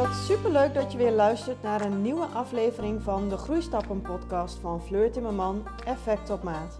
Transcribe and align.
Wat 0.00 0.14
superleuk 0.14 0.74
dat 0.74 0.92
je 0.92 0.98
weer 0.98 1.12
luistert 1.12 1.62
naar 1.62 1.80
een 1.80 2.02
nieuwe 2.02 2.24
aflevering 2.24 3.02
van 3.02 3.28
de 3.28 3.36
Groeistappen 3.36 4.02
podcast 4.02 4.58
van 4.58 4.82
Fleur 4.82 5.10
Timmerman 5.10 5.66
Effect 5.84 6.30
op 6.30 6.42
Maat. 6.42 6.78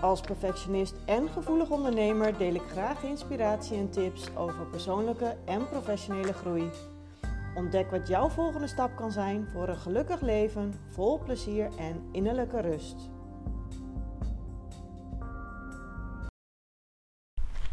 Als 0.00 0.20
perfectionist 0.20 0.94
en 1.06 1.28
gevoelig 1.28 1.70
ondernemer 1.70 2.38
deel 2.38 2.54
ik 2.54 2.62
graag 2.70 3.02
inspiratie 3.02 3.76
en 3.76 3.90
tips 3.90 4.36
over 4.36 4.66
persoonlijke 4.66 5.36
en 5.44 5.68
professionele 5.68 6.32
groei. 6.32 6.70
Ontdek 7.54 7.90
wat 7.90 8.08
jouw 8.08 8.28
volgende 8.28 8.66
stap 8.66 8.96
kan 8.96 9.12
zijn 9.12 9.48
voor 9.52 9.68
een 9.68 9.76
gelukkig 9.78 10.20
leven, 10.20 10.74
vol 10.90 11.18
plezier 11.18 11.68
en 11.78 12.08
innerlijke 12.12 12.60
rust. 12.60 12.96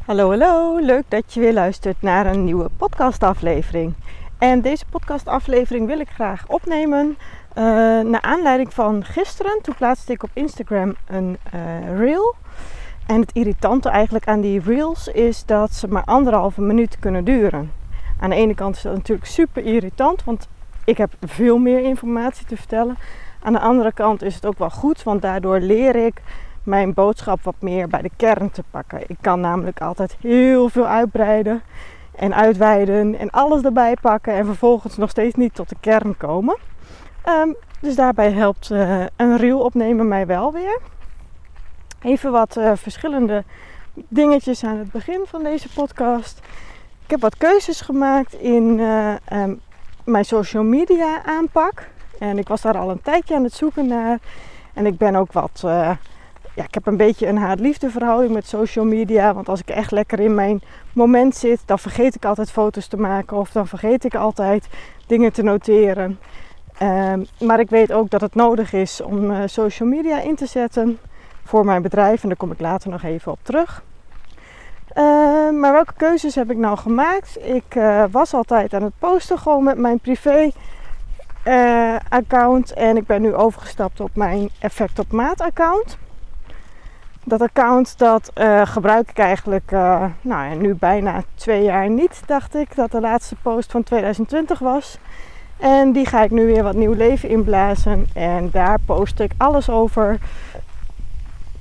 Hallo, 0.06 0.30
hallo. 0.30 0.80
Leuk 0.80 1.04
dat 1.08 1.34
je 1.34 1.40
weer 1.40 1.54
luistert 1.54 2.02
naar 2.02 2.26
een 2.26 2.44
nieuwe 2.44 2.70
podcastaflevering. 2.78 3.94
En 4.42 4.62
deze 4.62 4.86
podcastaflevering 4.90 5.88
wil 5.88 6.00
ik 6.00 6.10
graag 6.10 6.48
opnemen 6.48 7.08
uh, 7.08 7.64
naar 8.00 8.22
aanleiding 8.22 8.74
van 8.74 9.06
gisteren. 9.06 9.62
Toen 9.62 9.76
plaatste 9.76 10.12
ik 10.12 10.24
op 10.24 10.30
Instagram 10.34 10.96
een 11.08 11.38
uh, 11.54 11.98
reel. 11.98 12.36
En 13.08 13.20
het 13.20 13.32
irritante 13.34 13.90
eigenlijk 13.90 14.28
aan 14.28 14.42
die 14.42 14.62
reels 14.62 15.08
is 15.08 15.46
dat 15.46 15.74
ze 15.74 15.88
maar 15.88 16.04
anderhalve 16.04 16.62
minuut 16.62 17.00
kunnen 17.00 17.24
duren. 17.24 17.72
Aan 18.20 18.30
de 18.30 18.36
ene 18.36 18.54
kant 18.54 18.76
is 18.76 18.82
dat 18.82 18.96
natuurlijk 18.96 19.28
super 19.28 19.64
irritant, 19.64 20.24
want 20.24 20.48
ik 20.86 20.98
heb 20.98 21.12
veel 21.26 21.58
meer 21.58 21.84
informatie 21.84 22.46
te 22.46 22.58
vertellen. 22.58 22.98
Aan 23.42 23.54
de 23.54 23.60
andere 23.60 23.94
kant 23.94 24.22
is 24.22 24.36
het 24.36 24.46
ook 24.46 24.58
wel 24.58 24.70
goed, 24.70 25.04
want 25.04 25.22
daardoor 25.22 25.60
leer 25.60 25.96
ik 25.96 26.22
mijn 26.64 26.94
boodschap 26.94 27.44
wat 27.44 27.56
meer 27.60 27.88
bij 27.88 28.02
de 28.02 28.12
kern 28.16 28.52
te 28.52 28.64
pakken. 28.72 29.02
Ik 29.08 29.18
kan 29.22 29.40
namelijk 29.40 29.82
altijd 29.82 30.18
heel 30.22 30.70
veel 30.70 30.88
uitbreiden 30.88 31.62
en 32.22 32.36
uitweiden 32.36 33.18
en 33.18 33.30
alles 33.30 33.62
erbij 33.62 33.96
pakken 34.02 34.34
en 34.34 34.46
vervolgens 34.46 34.98
nog 34.98 35.10
steeds 35.10 35.36
niet 35.36 35.56
tot 35.56 35.70
de 35.70 35.76
kern 35.80 36.18
komen. 36.18 36.58
Um, 37.26 37.56
dus 37.80 37.96
daarbij 37.96 38.32
helpt 38.32 38.70
uh, 38.70 39.06
een 39.16 39.38
reel 39.38 39.60
opnemen 39.60 40.08
mij 40.08 40.26
wel 40.26 40.52
weer. 40.52 40.80
Even 42.02 42.32
wat 42.32 42.58
uh, 42.58 42.72
verschillende 42.76 43.44
dingetjes 43.94 44.64
aan 44.64 44.78
het 44.78 44.92
begin 44.92 45.22
van 45.26 45.44
deze 45.44 45.74
podcast. 45.74 46.40
Ik 47.04 47.12
heb 47.12 47.22
wat 47.22 47.38
keuzes 47.38 47.82
gemaakt 47.82 48.34
in 48.34 48.78
uh, 48.78 49.14
um, 49.34 49.62
mijn 50.04 50.26
social 50.26 50.64
media 50.64 51.24
aanpak. 51.26 51.88
En 52.20 52.38
ik 52.38 52.48
was 52.48 52.62
daar 52.62 52.78
al 52.78 52.90
een 52.90 53.02
tijdje 53.02 53.36
aan 53.36 53.44
het 53.44 53.54
zoeken 53.54 53.88
naar. 53.88 54.20
En 54.74 54.86
ik 54.86 54.98
ben 54.98 55.16
ook 55.16 55.32
wat 55.32 55.64
ja, 56.56 56.64
ik 56.64 56.74
heb 56.74 56.88
een 56.88 56.98
beetje 56.98 57.28
een 57.28 57.38
haat-liefde 57.38 57.90
verhouding 57.90 58.34
met 58.34 58.48
social 58.48 58.86
media. 58.86 59.34
Want 59.34 59.50
als 59.50 59.60
ik 59.60 59.70
echt 59.70 59.92
lekker 59.92 60.20
in 60.20 60.36
mijn 60.36 60.62
moment 60.94 61.36
zit, 61.36 61.60
dan 61.66 61.80
vergeet 61.80 62.16
ik 62.16 62.26
altijd 62.26 62.52
foto's 62.52 62.88
te 62.88 62.98
maken. 62.98 63.38
Of 63.38 63.52
dan 63.52 63.68
vergeet 63.68 64.04
ik 64.04 64.16
altijd 64.16 64.68
dingen 65.08 65.34
te 65.34 65.44
noteren. 65.44 66.20
Um, 66.82 67.26
maar 67.40 67.60
ik 67.60 67.70
weet 67.70 67.94
ook 67.94 68.10
dat 68.10 68.22
het 68.22 68.36
nodig 68.36 68.74
is 68.74 69.02
om 69.02 69.32
uh, 69.32 69.38
social 69.46 69.90
media 69.90 70.22
in 70.22 70.36
te 70.36 70.46
zetten 70.46 71.00
voor 71.44 71.66
mijn 71.66 71.82
bedrijf. 71.82 72.22
En 72.22 72.28
daar 72.28 72.38
kom 72.38 72.52
ik 72.52 72.60
later 72.60 72.90
nog 72.90 73.04
even 73.04 73.32
op 73.32 73.40
terug. 73.42 73.84
Uh, 74.98 75.04
maar 75.50 75.72
welke 75.72 75.94
keuzes 75.98 76.36
heb 76.36 76.52
ik 76.52 76.58
nou 76.58 76.78
gemaakt? 76.78 77.38
Ik 77.46 77.76
uh, 77.76 78.04
was 78.12 78.34
altijd 78.34 78.74
aan 78.74 78.84
het 78.84 79.00
posten 79.00 79.38
gewoon 79.38 79.64
met 79.64 79.78
mijn 79.78 80.00
privé 80.00 80.52
account. 82.10 82.74
En 82.74 82.98
ik 82.98 83.06
ben 83.06 83.22
nu 83.22 83.34
overgestapt 83.34 84.00
op 84.00 84.16
mijn 84.16 84.50
Effect 84.60 85.00
op 85.00 85.12
Maat 85.12 85.42
account. 85.42 85.98
Dat 87.24 87.42
account 87.42 87.98
dat 87.98 88.32
uh, 88.38 88.62
gebruik 88.66 89.10
ik 89.10 89.18
eigenlijk 89.18 89.72
uh, 89.72 90.06
nou 90.22 90.50
ja, 90.50 90.54
nu 90.54 90.74
bijna 90.76 91.24
twee 91.36 91.64
jaar 91.64 91.90
niet, 91.90 92.22
dacht 92.26 92.56
ik. 92.56 92.76
Dat 92.76 92.92
de 92.92 93.00
laatste 93.00 93.36
post 93.42 93.72
van 93.72 93.84
2020 93.84 94.60
was. 94.60 94.98
En 95.58 95.92
die 95.92 96.06
ga 96.06 96.24
ik 96.24 96.32
nu 96.32 96.46
weer 96.46 96.64
wat 96.64 96.76
nieuw 96.76 96.94
leven 96.94 97.30
inblazen. 97.30 98.08
En 98.14 98.50
daar 98.52 98.78
post 98.86 99.20
ik 99.20 99.32
alles 99.38 99.70
over. 99.70 100.18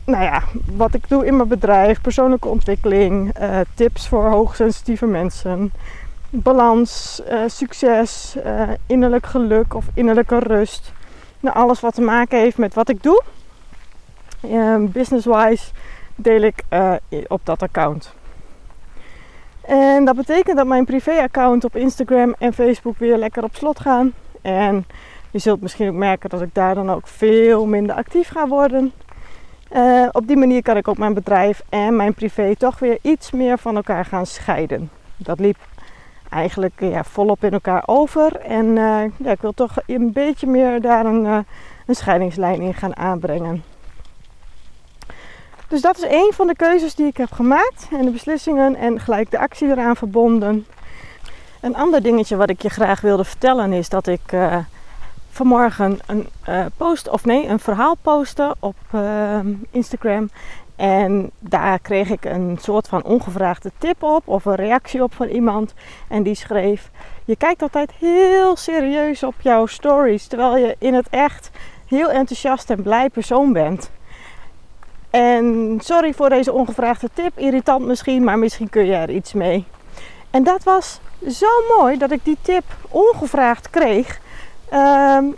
Nou 0.04 0.22
ja, 0.22 0.42
wat 0.76 0.94
ik 0.94 1.08
doe 1.08 1.26
in 1.26 1.36
mijn 1.36 1.48
bedrijf, 1.48 2.00
persoonlijke 2.00 2.48
ontwikkeling, 2.48 3.40
uh, 3.40 3.60
tips 3.74 4.08
voor 4.08 4.30
hoogsensitieve 4.30 5.06
mensen, 5.06 5.72
balans, 6.30 7.22
succes, 7.46 8.36
innerlijk 8.86 9.26
geluk 9.26 9.74
of 9.74 9.84
innerlijke 9.94 10.38
rust. 10.38 10.92
Nou, 11.40 11.56
alles 11.56 11.80
wat 11.80 11.94
te 11.94 12.00
maken 12.00 12.38
heeft 12.38 12.58
met 12.58 12.74
wat 12.74 12.88
ik 12.88 13.02
doe. 13.02 13.22
Um, 14.44 14.92
Business-wise 14.92 15.70
deel 16.14 16.40
ik 16.40 16.62
uh, 16.70 16.94
op 17.28 17.40
dat 17.44 17.62
account. 17.62 18.14
En 19.60 20.04
dat 20.04 20.16
betekent 20.16 20.56
dat 20.56 20.66
mijn 20.66 20.84
privé-account 20.84 21.64
op 21.64 21.76
Instagram 21.76 22.34
en 22.38 22.52
Facebook 22.52 22.98
weer 22.98 23.16
lekker 23.16 23.42
op 23.42 23.54
slot 23.54 23.80
gaan. 23.80 24.12
En 24.42 24.84
je 25.30 25.38
zult 25.38 25.60
misschien 25.60 25.88
ook 25.88 25.94
merken 25.94 26.30
dat 26.30 26.42
ik 26.42 26.54
daar 26.54 26.74
dan 26.74 26.90
ook 26.90 27.06
veel 27.06 27.66
minder 27.66 27.96
actief 27.96 28.28
ga 28.28 28.48
worden. 28.48 28.92
Uh, 29.72 30.08
op 30.12 30.26
die 30.26 30.36
manier 30.36 30.62
kan 30.62 30.76
ik 30.76 30.88
ook 30.88 30.98
mijn 30.98 31.14
bedrijf 31.14 31.62
en 31.68 31.96
mijn 31.96 32.14
privé 32.14 32.56
toch 32.56 32.78
weer 32.78 32.98
iets 33.02 33.30
meer 33.30 33.58
van 33.58 33.76
elkaar 33.76 34.04
gaan 34.04 34.26
scheiden. 34.26 34.90
Dat 35.16 35.38
liep 35.38 35.56
eigenlijk 36.28 36.80
ja, 36.80 37.04
volop 37.04 37.44
in 37.44 37.52
elkaar 37.52 37.82
over. 37.86 38.36
En 38.36 38.66
uh, 38.66 39.02
ja, 39.16 39.30
ik 39.30 39.40
wil 39.40 39.52
toch 39.52 39.76
een 39.86 40.12
beetje 40.12 40.46
meer 40.46 40.80
daar 40.80 41.06
een, 41.06 41.24
een 41.86 41.94
scheidingslijn 41.94 42.60
in 42.60 42.74
gaan 42.74 42.96
aanbrengen. 42.96 43.69
Dus 45.70 45.80
dat 45.80 45.96
is 45.96 46.04
één 46.04 46.32
van 46.32 46.46
de 46.46 46.56
keuzes 46.56 46.94
die 46.94 47.06
ik 47.06 47.16
heb 47.16 47.32
gemaakt. 47.32 47.88
En 47.90 48.04
de 48.04 48.10
beslissingen 48.10 48.76
en 48.76 49.00
gelijk 49.00 49.30
de 49.30 49.38
actie 49.38 49.68
eraan 49.68 49.96
verbonden. 49.96 50.66
Een 51.60 51.76
ander 51.76 52.02
dingetje 52.02 52.36
wat 52.36 52.50
ik 52.50 52.62
je 52.62 52.68
graag 52.68 53.00
wilde 53.00 53.24
vertellen 53.24 53.72
is 53.72 53.88
dat 53.88 54.06
ik 54.06 54.32
uh, 54.32 54.56
vanmorgen 55.30 55.98
een 56.06 56.28
uh, 56.48 56.64
post, 56.76 57.08
of 57.08 57.24
nee, 57.24 57.46
een 57.46 57.58
verhaal 57.58 57.94
postte 58.02 58.54
op 58.58 58.76
uh, 58.94 59.38
Instagram. 59.70 60.30
En 60.76 61.30
daar 61.38 61.78
kreeg 61.78 62.10
ik 62.10 62.24
een 62.24 62.58
soort 62.60 62.88
van 62.88 63.04
ongevraagde 63.04 63.70
tip 63.78 64.02
op 64.02 64.28
of 64.28 64.44
een 64.44 64.54
reactie 64.54 65.02
op 65.02 65.14
van 65.14 65.28
iemand. 65.28 65.74
En 66.08 66.22
die 66.22 66.34
schreef: 66.34 66.90
Je 67.24 67.36
kijkt 67.36 67.62
altijd 67.62 67.92
heel 67.98 68.56
serieus 68.56 69.22
op 69.22 69.34
jouw 69.40 69.66
stories, 69.66 70.26
terwijl 70.26 70.56
je 70.56 70.76
in 70.78 70.94
het 70.94 71.08
echt 71.10 71.50
heel 71.86 72.10
enthousiast 72.10 72.70
en 72.70 72.82
blij 72.82 73.08
persoon 73.08 73.52
bent. 73.52 73.90
En 75.10 75.78
sorry 75.82 76.14
voor 76.14 76.28
deze 76.28 76.52
ongevraagde 76.52 77.08
tip, 77.14 77.38
irritant 77.38 77.86
misschien, 77.86 78.24
maar 78.24 78.38
misschien 78.38 78.68
kun 78.70 78.86
je 78.86 78.94
er 78.94 79.10
iets 79.10 79.32
mee. 79.32 79.64
En 80.30 80.44
dat 80.44 80.62
was 80.62 81.00
zo 81.28 81.46
mooi 81.78 81.98
dat 81.98 82.10
ik 82.10 82.24
die 82.24 82.36
tip 82.42 82.64
ongevraagd 82.88 83.70
kreeg. 83.70 84.20
Um, 84.72 85.36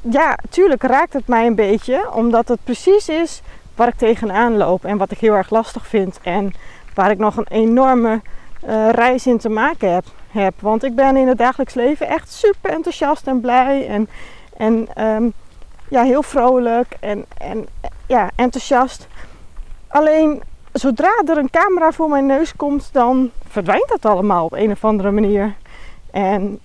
ja, 0.00 0.38
tuurlijk 0.50 0.82
raakt 0.82 1.12
het 1.12 1.26
mij 1.26 1.46
een 1.46 1.54
beetje, 1.54 2.12
omdat 2.12 2.48
het 2.48 2.58
precies 2.64 3.08
is 3.08 3.42
waar 3.74 3.88
ik 3.88 3.96
tegenaan 3.96 4.56
loop 4.56 4.84
en 4.84 4.96
wat 4.96 5.10
ik 5.10 5.18
heel 5.18 5.34
erg 5.34 5.50
lastig 5.50 5.86
vind 5.86 6.18
en 6.22 6.52
waar 6.94 7.10
ik 7.10 7.18
nog 7.18 7.36
een 7.36 7.46
enorme 7.48 8.20
uh, 8.66 8.88
reis 8.90 9.26
in 9.26 9.38
te 9.38 9.48
maken 9.48 10.02
heb. 10.28 10.54
Want 10.60 10.84
ik 10.84 10.94
ben 10.94 11.16
in 11.16 11.28
het 11.28 11.38
dagelijks 11.38 11.74
leven 11.74 12.08
echt 12.08 12.32
super 12.32 12.70
enthousiast 12.70 13.26
en 13.26 13.40
blij 13.40 13.88
en, 13.88 14.08
en 14.56 15.04
um, 15.04 15.32
ja, 15.88 16.02
heel 16.02 16.22
vrolijk 16.22 16.96
en, 17.00 17.24
en 17.38 17.66
ja, 18.08 18.30
enthousiast. 18.36 19.06
Alleen 19.88 20.42
zodra 20.72 21.22
er 21.26 21.38
een 21.38 21.50
camera 21.50 21.92
voor 21.92 22.08
mijn 22.08 22.26
neus 22.26 22.56
komt, 22.56 22.88
dan 22.92 23.30
verdwijnt 23.48 23.88
dat 23.88 24.04
allemaal 24.04 24.44
op 24.44 24.52
een 24.52 24.70
of 24.70 24.84
andere 24.84 25.10
manier. 25.10 25.54
En 26.10 26.60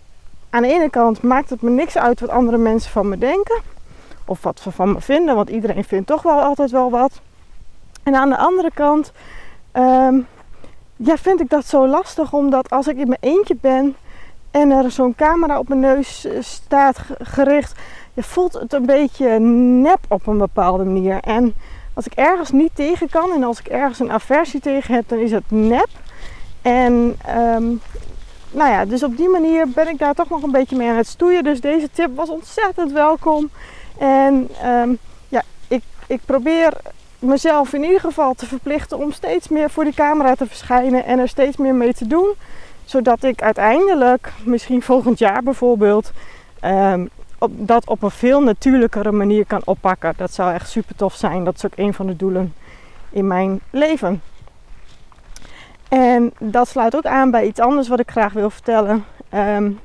aan 0.49 0.61
de 0.61 0.73
ene 0.73 0.89
kant 0.89 1.21
maakt 1.21 1.49
het 1.49 1.61
me 1.61 1.69
niks 1.69 1.97
uit 1.97 2.19
wat 2.19 2.29
andere 2.29 2.57
mensen 2.57 2.91
van 2.91 3.09
me 3.09 3.17
denken. 3.17 3.61
Of 4.25 4.43
wat 4.43 4.59
ze 4.59 4.71
van 4.71 4.91
me 4.91 5.01
vinden, 5.01 5.35
want 5.35 5.49
iedereen 5.49 5.83
vindt 5.83 6.07
toch 6.07 6.21
wel 6.21 6.41
altijd 6.41 6.71
wel 6.71 6.89
wat. 6.89 7.21
En 8.03 8.15
aan 8.15 8.29
de 8.29 8.37
andere 8.37 8.71
kant 8.73 9.11
um, 9.73 10.27
ja, 10.95 11.17
vind 11.17 11.39
ik 11.39 11.49
dat 11.49 11.65
zo 11.65 11.87
lastig, 11.87 12.33
omdat 12.33 12.69
als 12.69 12.87
ik 12.87 12.97
in 12.97 13.07
mijn 13.07 13.35
eentje 13.35 13.55
ben 13.61 13.95
en 14.51 14.71
er 14.71 14.91
zo'n 14.91 15.15
camera 15.15 15.59
op 15.59 15.67
mijn 15.67 15.79
neus 15.79 16.25
eh, 16.25 16.41
staat 16.41 16.99
gericht, 17.21 17.79
je 18.13 18.23
voelt 18.23 18.53
het 18.53 18.73
een 18.73 18.85
beetje 18.85 19.39
nep 19.39 19.99
op 20.07 20.27
een 20.27 20.37
bepaalde 20.37 20.83
manier. 20.83 21.19
En 21.19 21.53
als 21.93 22.05
ik 22.05 22.13
ergens 22.13 22.51
niet 22.51 22.71
tegen 22.73 23.09
kan 23.09 23.31
en 23.31 23.43
als 23.43 23.59
ik 23.59 23.67
ergens 23.67 23.99
een 23.99 24.11
aversie 24.11 24.59
tegen 24.59 24.93
heb, 24.93 25.07
dan 25.07 25.17
is 25.17 25.31
het 25.31 25.51
nep. 25.51 25.89
En 26.61 27.17
um, 27.29 27.81
nou 28.51 28.71
ja, 28.71 28.85
dus 28.85 29.03
op 29.03 29.17
die 29.17 29.29
manier 29.29 29.69
ben 29.69 29.87
ik 29.87 29.97
daar 29.99 30.13
toch 30.13 30.29
nog 30.29 30.43
een 30.43 30.51
beetje 30.51 30.75
mee 30.75 30.89
aan 30.89 30.95
het 30.95 31.07
stoeien. 31.07 31.43
Dus 31.43 31.61
deze 31.61 31.89
tip 31.91 32.15
was 32.15 32.29
ontzettend 32.29 32.91
welkom. 32.91 33.49
En 33.97 34.49
um, 34.65 34.97
ja, 35.27 35.41
ik, 35.67 35.83
ik 36.07 36.19
probeer 36.25 36.73
mezelf 37.19 37.73
in 37.73 37.83
ieder 37.83 37.99
geval 37.99 38.33
te 38.33 38.45
verplichten 38.45 38.97
om 38.97 39.11
steeds 39.11 39.47
meer 39.47 39.69
voor 39.69 39.83
die 39.83 39.93
camera 39.93 40.35
te 40.35 40.45
verschijnen 40.45 41.05
en 41.05 41.19
er 41.19 41.27
steeds 41.27 41.57
meer 41.57 41.75
mee 41.75 41.93
te 41.93 42.07
doen. 42.07 42.33
Zodat 42.85 43.23
ik 43.23 43.41
uiteindelijk, 43.41 44.31
misschien 44.45 44.81
volgend 44.81 45.19
jaar 45.19 45.43
bijvoorbeeld, 45.43 46.11
um, 46.65 47.09
dat 47.51 47.87
op 47.87 48.03
een 48.03 48.11
veel 48.11 48.41
natuurlijkere 48.41 49.11
manier 49.11 49.45
kan 49.45 49.61
oppakken. 49.65 50.13
Dat 50.17 50.33
zou 50.33 50.53
echt 50.53 50.69
super 50.69 50.95
tof 50.95 51.15
zijn. 51.15 51.43
Dat 51.43 51.55
is 51.55 51.65
ook 51.65 51.73
een 51.75 51.93
van 51.93 52.07
de 52.07 52.15
doelen 52.15 52.53
in 53.09 53.27
mijn 53.27 53.59
leven. 53.69 54.21
En 55.89 56.33
dat 56.39 56.67
sluit 56.67 56.95
ook 56.95 57.05
aan 57.05 57.31
bij 57.31 57.45
iets 57.45 57.59
anders 57.59 57.87
wat 57.87 57.99
ik 57.99 58.11
graag 58.11 58.33
wil 58.33 58.49
vertellen. 58.49 59.05
Um, 59.33 59.79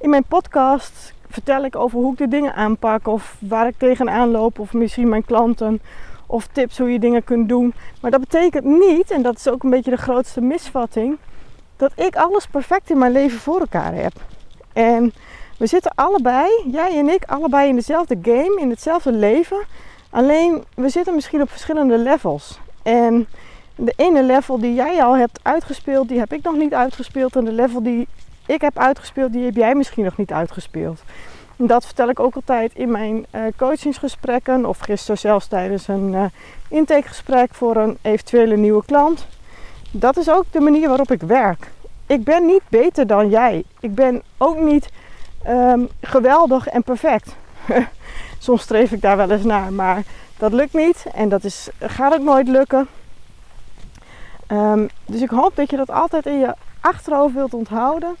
In 0.00 0.10
mijn 0.10 0.24
podcast 0.24 1.14
vertel 1.30 1.64
ik 1.64 1.76
over 1.76 1.98
hoe 1.98 2.12
ik 2.12 2.18
de 2.18 2.28
dingen 2.28 2.54
aanpak 2.54 3.06
of 3.06 3.36
waar 3.38 3.66
ik 3.66 3.74
tegenaan 3.78 4.30
loop 4.30 4.58
of 4.58 4.72
misschien 4.72 5.08
mijn 5.08 5.24
klanten 5.24 5.80
of 6.26 6.46
tips 6.46 6.78
hoe 6.78 6.92
je 6.92 6.98
dingen 6.98 7.24
kunt 7.24 7.48
doen. 7.48 7.74
Maar 8.00 8.10
dat 8.10 8.20
betekent 8.20 8.64
niet, 8.64 9.10
en 9.10 9.22
dat 9.22 9.36
is 9.36 9.48
ook 9.48 9.62
een 9.62 9.70
beetje 9.70 9.90
de 9.90 9.96
grootste 9.96 10.40
misvatting, 10.40 11.18
dat 11.76 11.92
ik 11.94 12.16
alles 12.16 12.46
perfect 12.46 12.90
in 12.90 12.98
mijn 12.98 13.12
leven 13.12 13.38
voor 13.38 13.60
elkaar 13.60 13.94
heb. 13.94 14.12
En 14.72 15.12
we 15.58 15.66
zitten 15.66 15.92
allebei, 15.94 16.48
jij 16.72 16.98
en 16.98 17.08
ik, 17.08 17.24
allebei 17.24 17.68
in 17.68 17.74
dezelfde 17.74 18.18
game, 18.22 18.60
in 18.60 18.70
hetzelfde 18.70 19.12
leven. 19.12 19.64
Alleen 20.10 20.64
we 20.74 20.88
zitten 20.88 21.14
misschien 21.14 21.42
op 21.42 21.50
verschillende 21.50 21.98
levels. 21.98 22.58
En 22.82 23.28
de 23.74 23.92
ene 23.96 24.22
level 24.22 24.58
die 24.58 24.74
jij 24.74 25.02
al 25.02 25.16
hebt 25.16 25.40
uitgespeeld, 25.42 26.08
die 26.08 26.18
heb 26.18 26.32
ik 26.32 26.42
nog 26.42 26.56
niet 26.56 26.74
uitgespeeld. 26.74 27.36
En 27.36 27.44
de 27.44 27.52
level 27.52 27.82
die 27.82 28.08
ik 28.46 28.60
heb 28.60 28.78
uitgespeeld, 28.78 29.32
die 29.32 29.44
heb 29.44 29.56
jij 29.56 29.74
misschien 29.74 30.04
nog 30.04 30.16
niet 30.16 30.32
uitgespeeld. 30.32 31.02
Dat 31.56 31.84
vertel 31.84 32.08
ik 32.08 32.20
ook 32.20 32.34
altijd 32.34 32.74
in 32.74 32.90
mijn 32.90 33.26
uh, 33.34 33.42
coachingsgesprekken 33.56 34.66
of 34.66 34.78
gisteren 34.78 35.18
zelfs 35.18 35.46
tijdens 35.46 35.88
een 35.88 36.12
uh, 36.12 36.24
intakegesprek 36.68 37.54
voor 37.54 37.76
een 37.76 37.98
eventuele 38.02 38.56
nieuwe 38.56 38.84
klant. 38.84 39.26
Dat 39.90 40.16
is 40.16 40.30
ook 40.30 40.44
de 40.50 40.60
manier 40.60 40.88
waarop 40.88 41.10
ik 41.10 41.20
werk. 41.20 41.70
Ik 42.06 42.24
ben 42.24 42.46
niet 42.46 42.62
beter 42.68 43.06
dan 43.06 43.28
jij. 43.28 43.64
Ik 43.80 43.94
ben 43.94 44.22
ook 44.36 44.58
niet 44.58 44.88
um, 45.46 45.88
geweldig 46.00 46.66
en 46.66 46.82
perfect. 46.82 47.36
Soms 48.38 48.62
streef 48.62 48.92
ik 48.92 49.00
daar 49.00 49.16
wel 49.16 49.30
eens 49.30 49.44
naar, 49.44 49.72
maar 49.72 50.02
dat 50.38 50.52
lukt 50.52 50.74
niet 50.74 51.04
en 51.14 51.28
dat 51.28 51.44
is, 51.44 51.68
gaat 51.78 52.12
ook 52.12 52.22
nooit 52.22 52.48
lukken. 52.48 52.88
Um, 54.48 54.88
dus 55.06 55.20
ik 55.20 55.30
hoop 55.30 55.56
dat 55.56 55.70
je 55.70 55.76
dat 55.76 55.90
altijd 55.90 56.26
in 56.26 56.38
je 56.38 56.54
achterhoofd 56.80 57.34
wilt 57.34 57.54
onthouden. 57.54 58.16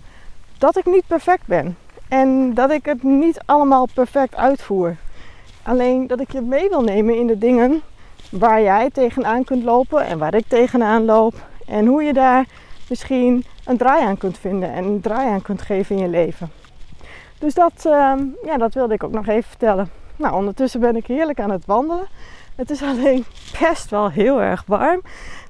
Dat 0.58 0.76
ik 0.76 0.86
niet 0.86 1.06
perfect 1.06 1.46
ben. 1.46 1.76
En 2.08 2.54
dat 2.54 2.70
ik 2.70 2.84
het 2.84 3.02
niet 3.02 3.40
allemaal 3.44 3.88
perfect 3.94 4.36
uitvoer. 4.36 4.96
Alleen 5.62 6.06
dat 6.06 6.20
ik 6.20 6.32
je 6.32 6.40
mee 6.40 6.68
wil 6.68 6.82
nemen 6.82 7.16
in 7.16 7.26
de 7.26 7.38
dingen 7.38 7.82
waar 8.30 8.62
jij 8.62 8.90
tegenaan 8.90 9.44
kunt 9.44 9.64
lopen 9.64 10.06
en 10.06 10.18
waar 10.18 10.34
ik 10.34 10.44
tegenaan 10.48 11.04
loop. 11.04 11.34
En 11.66 11.86
hoe 11.86 12.02
je 12.02 12.12
daar 12.12 12.46
misschien 12.88 13.44
een 13.64 13.76
draai 13.76 14.04
aan 14.04 14.18
kunt 14.18 14.38
vinden 14.38 14.72
en 14.72 14.84
een 14.84 15.00
draai 15.00 15.28
aan 15.28 15.42
kunt 15.42 15.62
geven 15.62 15.96
in 15.96 16.02
je 16.02 16.08
leven. 16.08 16.50
Dus 17.38 17.54
dat, 17.54 17.72
uh, 17.86 18.12
ja, 18.44 18.56
dat 18.56 18.74
wilde 18.74 18.94
ik 18.94 19.04
ook 19.04 19.12
nog 19.12 19.26
even 19.26 19.48
vertellen. 19.48 19.90
Nou, 20.16 20.34
ondertussen 20.34 20.80
ben 20.80 20.96
ik 20.96 21.06
heerlijk 21.06 21.40
aan 21.40 21.50
het 21.50 21.66
wandelen. 21.66 22.06
Het 22.54 22.70
is 22.70 22.82
alleen 22.82 23.24
best 23.60 23.90
wel 23.90 24.10
heel 24.10 24.40
erg 24.40 24.64
warm. 24.66 25.02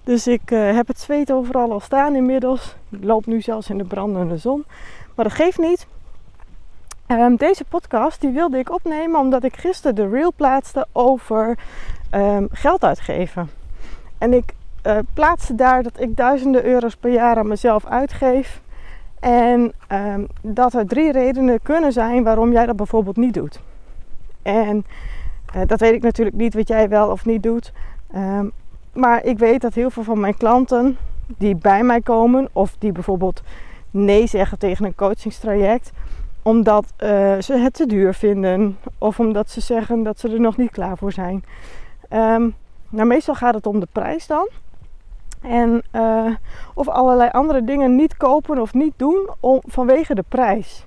Dus 0.05 0.27
ik 0.27 0.51
uh, 0.51 0.75
heb 0.75 0.87
het 0.87 1.01
zweet 1.01 1.33
overal 1.33 1.73
al 1.73 1.81
staan 1.81 2.15
inmiddels. 2.15 2.77
Ik 2.91 3.05
loop 3.05 3.27
nu 3.27 3.41
zelfs 3.41 3.71
in 3.71 3.79
de 3.79 3.85
brandende 3.85 4.37
zon. 4.37 4.65
Maar 5.15 5.25
dat 5.25 5.35
geeft 5.35 5.59
niet. 5.59 5.87
Um, 7.07 7.37
deze 7.37 7.65
podcast 7.65 8.21
die 8.21 8.31
wilde 8.31 8.59
ik 8.59 8.71
opnemen 8.71 9.21
omdat 9.21 9.45
ik 9.45 9.57
gisteren 9.57 9.95
de 9.95 10.09
reel 10.09 10.33
plaatste 10.37 10.87
over 10.93 11.59
um, 12.15 12.49
geld 12.51 12.85
uitgeven. 12.85 13.51
En 14.19 14.33
ik 14.33 14.55
uh, 14.87 14.99
plaatste 15.15 15.55
daar 15.55 15.83
dat 15.83 16.01
ik 16.01 16.17
duizenden 16.17 16.65
euro's 16.65 16.97
per 16.97 17.13
jaar 17.13 17.37
aan 17.37 17.49
mezelf 17.49 17.87
uitgeef. 17.87 18.61
En 19.21 19.73
um, 19.93 20.27
dat 20.43 20.75
er 20.75 20.87
drie 20.87 21.13
redenen 21.13 21.63
kunnen 21.63 21.93
zijn 21.93 22.23
waarom 22.23 22.53
jij 22.53 22.67
dat 22.67 22.77
bijvoorbeeld 22.77 23.17
niet 23.17 23.35
doet. 23.35 23.61
En 24.43 24.85
uh, 25.57 25.63
dat 25.67 25.81
weet 25.81 25.95
ik 25.95 26.03
natuurlijk 26.03 26.37
niet 26.37 26.55
wat 26.55 26.69
jij 26.69 26.89
wel 26.89 27.11
of 27.11 27.25
niet 27.25 27.43
doet. 27.43 27.73
Um, 28.15 28.53
maar 28.93 29.25
ik 29.25 29.39
weet 29.39 29.61
dat 29.61 29.75
heel 29.75 29.91
veel 29.91 30.03
van 30.03 30.21
mijn 30.21 30.37
klanten 30.37 30.97
die 31.27 31.57
bij 31.57 31.83
mij 31.83 32.01
komen 32.01 32.49
of 32.53 32.77
die 32.79 32.93
bijvoorbeeld 32.93 33.43
nee 33.91 34.27
zeggen 34.27 34.59
tegen 34.59 34.85
een 34.85 34.95
coachingstraject, 34.95 35.93
omdat 36.43 36.85
uh, 36.99 37.09
ze 37.39 37.59
het 37.59 37.75
te 37.75 37.87
duur 37.87 38.15
vinden 38.15 38.79
of 38.99 39.21
omdat 39.21 39.51
ze 39.51 39.61
zeggen 39.61 40.03
dat 40.03 40.19
ze 40.19 40.29
er 40.29 40.41
nog 40.41 40.57
niet 40.57 40.71
klaar 40.71 40.97
voor 40.97 41.13
zijn. 41.13 41.45
Um, 42.11 42.55
meestal 42.91 43.35
gaat 43.35 43.55
het 43.55 43.67
om 43.67 43.81
de 43.81 43.89
prijs 43.93 44.27
dan. 44.27 44.49
En 45.41 45.83
uh, 45.93 46.35
of 46.75 46.89
allerlei 46.89 47.31
andere 47.31 47.65
dingen 47.65 47.97
niet 47.97 48.17
kopen 48.17 48.61
of 48.61 48.75
niet 48.75 48.93
doen 48.97 49.31
om, 49.41 49.61
vanwege 49.67 50.15
de 50.15 50.25
prijs. 50.29 50.87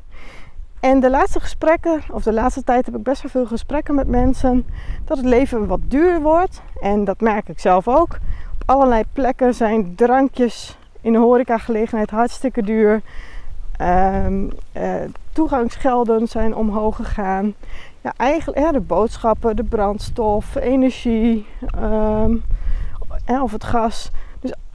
En 0.80 1.00
de 1.00 1.10
laatste 1.10 1.40
gesprekken, 1.40 2.02
of 2.12 2.24
de 2.24 2.34
laatste 2.34 2.64
tijd 2.64 2.86
heb 2.86 2.96
ik 2.96 3.04
best 3.04 3.22
wel 3.22 3.32
veel 3.32 3.46
gesprekken 3.46 3.96
met 3.96 4.08
mensen 4.08 4.66
dat 5.06 5.18
het 5.18 5.26
leven 5.26 5.68
wat 5.68 5.80
duur 5.84 6.22
wordt. 6.22 6.62
En 6.80 7.04
dat 7.04 7.22
merk 7.22 7.50
ik 7.50 7.60
zelf 7.60 7.88
ook. 7.88 8.18
Op 8.54 8.64
allerlei 8.66 9.04
plekken 9.14 9.54
zijn 9.54 9.96
drankjes 9.96 10.78
in 11.02 11.14
de 11.14 11.20
horecagelegenheid 11.20 12.10
hartstikke 12.10 12.64
duur. 12.64 13.02
Um, 13.82 14.50
uh, 14.78 14.94
toegangsgelden 15.32 16.28
zijn 16.28 16.56
omhoog 16.56 16.96
gegaan. 16.96 17.54
Ja, 18.02 18.14
eigenlijk 18.18 18.60
ja, 18.60 18.72
de 18.72 18.80
boodschappen, 18.80 19.56
de 19.56 19.64
brandstof, 19.64 20.56
energie 20.56 21.46
um, 21.78 22.44
of 23.42 23.52
het 23.52 23.64
gas. 23.64 24.12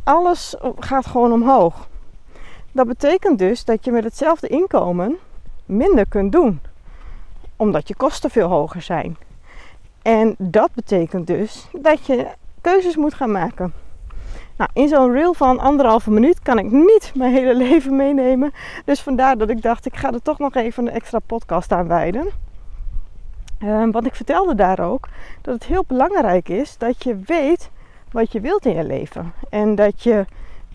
Alles 0.07 0.55
gaat 0.79 1.07
gewoon 1.07 1.33
omhoog. 1.33 1.89
Dat 2.73 2.87
betekent 2.87 3.39
dus 3.39 3.65
dat 3.65 3.85
je 3.85 3.91
met 3.93 4.05
hetzelfde 4.05 4.49
inkomen 4.49 5.17
minder 5.65 6.09
kunt 6.09 6.33
doen. 6.33 6.61
Omdat 7.57 7.89
je 7.89 7.97
kosten 7.97 8.31
veel 8.31 8.49
hoger 8.49 8.83
zijn. 8.83 9.17
En 10.03 10.35
dat 10.39 10.71
betekent 10.75 11.27
dus 11.27 11.69
dat 11.73 12.07
je 12.07 12.27
keuzes 12.61 12.97
moet 12.97 13.15
gaan 13.15 13.31
maken. 13.31 13.73
Nou, 14.57 14.71
in 14.73 14.89
zo'n 14.89 15.13
reel 15.13 15.35
van 15.35 15.59
anderhalve 15.59 16.11
minuut 16.11 16.43
kan 16.43 16.59
ik 16.59 16.71
niet 16.71 17.13
mijn 17.15 17.33
hele 17.33 17.55
leven 17.55 17.97
meenemen. 17.97 18.53
Dus 18.85 19.01
vandaar 19.01 19.39
dat 19.39 19.51
ik 19.51 19.63
dacht, 19.63 19.87
ik 19.87 19.97
ga 19.97 20.13
er 20.13 20.23
toch 20.23 20.39
nog 20.39 20.55
even 20.55 20.87
een 20.87 20.93
extra 20.93 21.19
podcast 21.19 21.73
aan 21.73 21.89
wijden. 21.89 22.27
Um, 23.63 23.91
want 23.91 24.07
ik 24.07 24.15
vertelde 24.15 24.55
daar 24.55 24.81
ook 24.81 25.09
dat 25.43 25.55
het 25.55 25.65
heel 25.65 25.85
belangrijk 25.87 26.49
is 26.49 26.79
dat 26.79 27.05
je 27.05 27.17
weet 27.17 27.71
wat 28.11 28.33
je 28.33 28.41
wilt 28.41 28.67
in 28.67 28.75
je 28.75 28.85
leven. 28.85 29.33
En 29.51 29.75
dat 29.75 30.03
je 30.03 30.25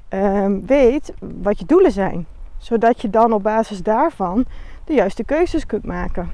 um, 0.10 0.66
weet 0.66 1.14
wat 1.20 1.60
je 1.60 1.66
doelen 1.66 1.92
zijn. 1.92 2.26
Zodat 2.58 3.02
je 3.02 3.10
dan 3.10 3.34
op 3.34 3.44
basis 3.44 3.84
daarvan 3.84 4.46
de 4.86 4.94
juiste 4.94 5.24
keuzes 5.24 5.66
kunt 5.66 5.86
maken. 5.86 6.32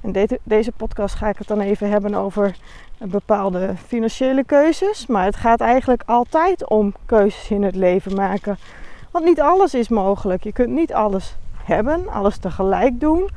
En 0.00 0.12
de 0.12 0.40
deze 0.42 0.72
podcast 0.72 1.14
ga 1.14 1.28
ik 1.28 1.38
het 1.38 1.48
dan 1.48 1.60
even 1.60 1.90
hebben 1.90 2.14
over 2.14 2.56
bepaalde 2.98 3.74
financiële 3.86 4.44
keuzes. 4.44 5.06
Maar 5.06 5.24
het 5.24 5.36
gaat 5.36 5.60
eigenlijk 5.60 6.02
altijd 6.06 6.68
om 6.68 6.94
keuzes 7.06 7.50
in 7.50 7.62
het 7.62 7.74
leven 7.74 8.14
maken. 8.14 8.58
Want 9.10 9.24
niet 9.24 9.40
alles 9.40 9.74
is 9.74 9.88
mogelijk. 9.88 10.44
Je 10.44 10.52
kunt 10.52 10.70
niet 10.70 10.92
alles 10.92 11.36
hebben, 11.64 12.08
alles 12.08 12.36
tegelijk 12.36 13.00
doen. 13.00 13.28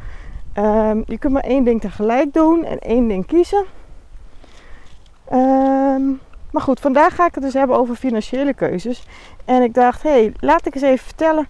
Um, 0.57 1.03
je 1.05 1.17
kunt 1.17 1.33
maar 1.33 1.43
één 1.43 1.63
ding 1.63 1.81
tegelijk 1.81 2.33
doen 2.33 2.65
en 2.65 2.79
één 2.79 3.07
ding 3.07 3.25
kiezen. 3.25 3.65
Um, 5.33 6.19
maar 6.53 6.61
goed, 6.61 6.79
vandaag 6.79 7.15
ga 7.15 7.25
ik 7.25 7.33
het 7.33 7.43
dus 7.43 7.53
hebben 7.53 7.77
over 7.77 7.95
financiële 7.95 8.53
keuzes. 8.53 9.07
En 9.45 9.61
ik 9.61 9.73
dacht, 9.73 10.03
hé, 10.03 10.09
hey, 10.09 10.33
laat 10.39 10.65
ik 10.65 10.75
eens 10.75 10.83
even 10.83 11.05
vertellen 11.05 11.47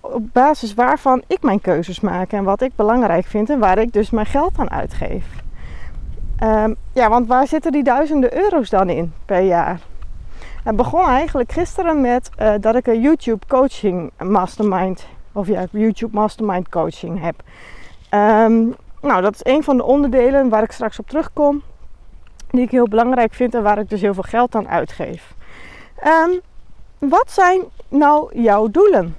op 0.00 0.22
basis 0.32 0.74
waarvan 0.74 1.22
ik 1.26 1.42
mijn 1.42 1.60
keuzes 1.60 2.00
maak 2.00 2.32
en 2.32 2.44
wat 2.44 2.60
ik 2.60 2.72
belangrijk 2.76 3.26
vind 3.26 3.50
en 3.50 3.58
waar 3.58 3.78
ik 3.78 3.92
dus 3.92 4.10
mijn 4.10 4.26
geld 4.26 4.52
aan 4.56 4.70
uitgeef. 4.70 5.24
Um, 6.42 6.76
ja, 6.92 7.08
want 7.08 7.26
waar 7.26 7.46
zitten 7.46 7.72
die 7.72 7.82
duizenden 7.82 8.36
euro's 8.36 8.70
dan 8.70 8.88
in 8.88 9.12
per 9.24 9.40
jaar? 9.40 9.80
Het 10.64 10.76
begon 10.76 11.08
eigenlijk 11.08 11.52
gisteren 11.52 12.00
met 12.00 12.30
uh, 12.38 12.52
dat 12.60 12.74
ik 12.74 12.86
een 12.86 13.00
YouTube 13.00 13.46
coaching 13.46 14.10
mastermind, 14.18 15.06
of 15.32 15.46
ja, 15.46 15.64
YouTube 15.70 16.16
mastermind 16.16 16.68
coaching 16.68 17.20
heb. 17.20 17.34
Um, 18.14 18.74
nou, 19.00 19.22
dat 19.22 19.34
is 19.34 19.52
een 19.52 19.62
van 19.62 19.76
de 19.76 19.84
onderdelen 19.84 20.48
waar 20.48 20.62
ik 20.62 20.72
straks 20.72 20.98
op 20.98 21.08
terugkom, 21.08 21.62
die 22.50 22.62
ik 22.62 22.70
heel 22.70 22.88
belangrijk 22.88 23.34
vind 23.34 23.54
en 23.54 23.62
waar 23.62 23.78
ik 23.78 23.90
dus 23.90 24.00
heel 24.00 24.14
veel 24.14 24.22
geld 24.22 24.54
aan 24.54 24.68
uitgeef. 24.68 25.34
Um, 26.06 26.40
wat 26.98 27.30
zijn 27.30 27.62
nou 27.88 28.40
jouw 28.40 28.68
doelen? 28.68 29.16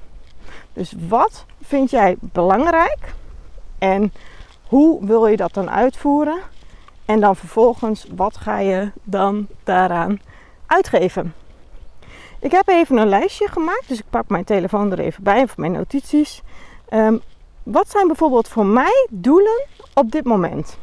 Dus 0.74 0.94
wat 1.08 1.46
vind 1.62 1.90
jij 1.90 2.16
belangrijk 2.20 3.14
en 3.78 4.14
hoe 4.68 5.06
wil 5.06 5.28
je 5.28 5.38
dat 5.38 5.54
dan 5.54 5.70
uitvoeren? 5.70 6.40
En 7.06 7.20
dan 7.20 7.36
vervolgens, 7.36 8.06
wat 8.16 8.38
ga 8.38 8.60
je 8.60 8.92
dan 9.04 9.48
daaraan 9.64 10.20
uitgeven? 10.66 11.34
Ik 12.40 12.52
heb 12.52 12.68
even 12.68 12.98
een 12.98 13.08
lijstje 13.08 13.48
gemaakt, 13.48 13.88
dus 13.88 14.00
ik 14.00 14.06
pak 14.10 14.28
mijn 14.28 14.44
telefoon 14.44 14.92
er 14.92 15.00
even 15.00 15.24
bij, 15.24 15.44
of 15.44 15.58
mijn 15.58 15.72
notities. 15.72 16.42
Um, 16.90 17.22
wat 17.64 17.90
zijn 17.90 18.08
bijvoorbeeld 18.08 18.48
voor 18.48 18.66
mij 18.66 19.08
doelen 19.10 19.66
op 19.94 20.12
dit 20.12 20.24
moment? 20.24 20.78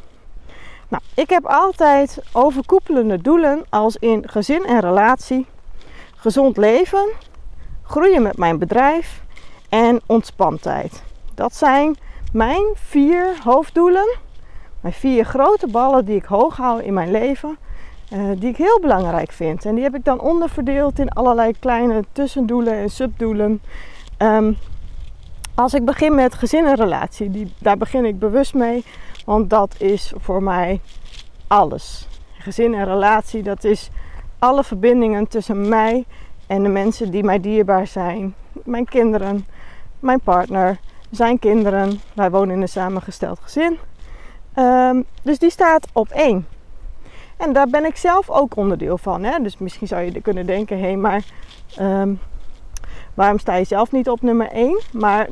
Nou, 0.89 1.03
ik 1.13 1.29
heb 1.29 1.45
altijd 1.45 2.17
overkoepelende 2.31 3.21
doelen 3.21 3.63
als 3.69 3.95
in 3.95 4.29
gezin 4.29 4.65
en 4.65 4.79
relatie, 4.79 5.45
gezond 6.15 6.57
leven, 6.57 7.07
groeien 7.83 8.21
met 8.21 8.37
mijn 8.37 8.57
bedrijf 8.57 9.23
en 9.69 10.01
ontspantijd. 10.05 11.03
Dat 11.35 11.55
zijn 11.55 11.97
mijn 12.33 12.65
vier 12.73 13.37
hoofddoelen. 13.43 14.17
Mijn 14.81 14.93
vier 14.93 15.25
grote 15.25 15.67
ballen 15.67 16.05
die 16.05 16.15
ik 16.15 16.25
hoog 16.25 16.57
hou 16.57 16.83
in 16.83 16.93
mijn 16.93 17.11
leven. 17.11 17.57
Uh, 18.13 18.39
die 18.39 18.49
ik 18.49 18.57
heel 18.57 18.79
belangrijk 18.81 19.31
vind. 19.31 19.65
En 19.65 19.75
die 19.75 19.83
heb 19.83 19.95
ik 19.95 20.05
dan 20.05 20.19
onderverdeeld 20.19 20.99
in 20.99 21.09
allerlei 21.09 21.53
kleine 21.59 22.03
tussendoelen 22.11 22.73
en 22.73 22.89
subdoelen. 22.89 23.61
Um, 24.17 24.57
Als 25.55 25.73
ik 25.73 25.85
begin 25.85 26.15
met 26.15 26.33
gezin 26.33 26.65
en 26.65 26.75
relatie, 26.75 27.29
die, 27.31 27.53
daar 27.57 27.77
begin 27.77 28.05
ik 28.05 28.19
bewust 28.19 28.53
mee, 28.53 28.83
want 29.29 29.49
dat 29.49 29.75
is 29.77 30.13
voor 30.17 30.43
mij 30.43 30.81
alles. 31.47 32.07
Gezin 32.31 32.73
en 32.73 32.85
relatie, 32.85 33.43
dat 33.43 33.63
is 33.63 33.89
alle 34.39 34.63
verbindingen 34.63 35.27
tussen 35.27 35.69
mij 35.69 36.05
en 36.47 36.63
de 36.63 36.69
mensen 36.69 37.11
die 37.11 37.23
mij 37.23 37.39
dierbaar 37.39 37.87
zijn. 37.87 38.35
Mijn 38.63 38.85
kinderen, 38.85 39.45
mijn 39.99 40.19
partner, 40.19 40.79
zijn 41.09 41.39
kinderen. 41.39 41.99
Wij 42.13 42.31
wonen 42.31 42.55
in 42.55 42.61
een 42.61 42.69
samengesteld 42.69 43.39
gezin. 43.39 43.77
Ehm, 44.53 45.01
dus 45.21 45.39
die 45.39 45.51
staat 45.51 45.87
op 45.93 46.09
één. 46.09 46.47
En 47.37 47.53
daar 47.53 47.67
ben 47.67 47.85
ik 47.85 47.95
zelf 47.95 48.29
ook 48.29 48.55
onderdeel 48.55 48.97
van. 48.97 49.23
Hè? 49.23 49.39
Dus 49.41 49.57
misschien 49.57 49.87
zou 49.87 50.01
je 50.01 50.21
kunnen 50.21 50.45
denken, 50.45 50.79
hé, 50.79 50.95
maar 50.95 51.23
ehm, 51.75 52.13
waarom 53.13 53.39
sta 53.39 53.55
je 53.55 53.65
zelf 53.65 53.91
niet 53.91 54.09
op 54.09 54.21
nummer 54.21 54.51
1? 54.51 54.81
Maar 54.91 55.27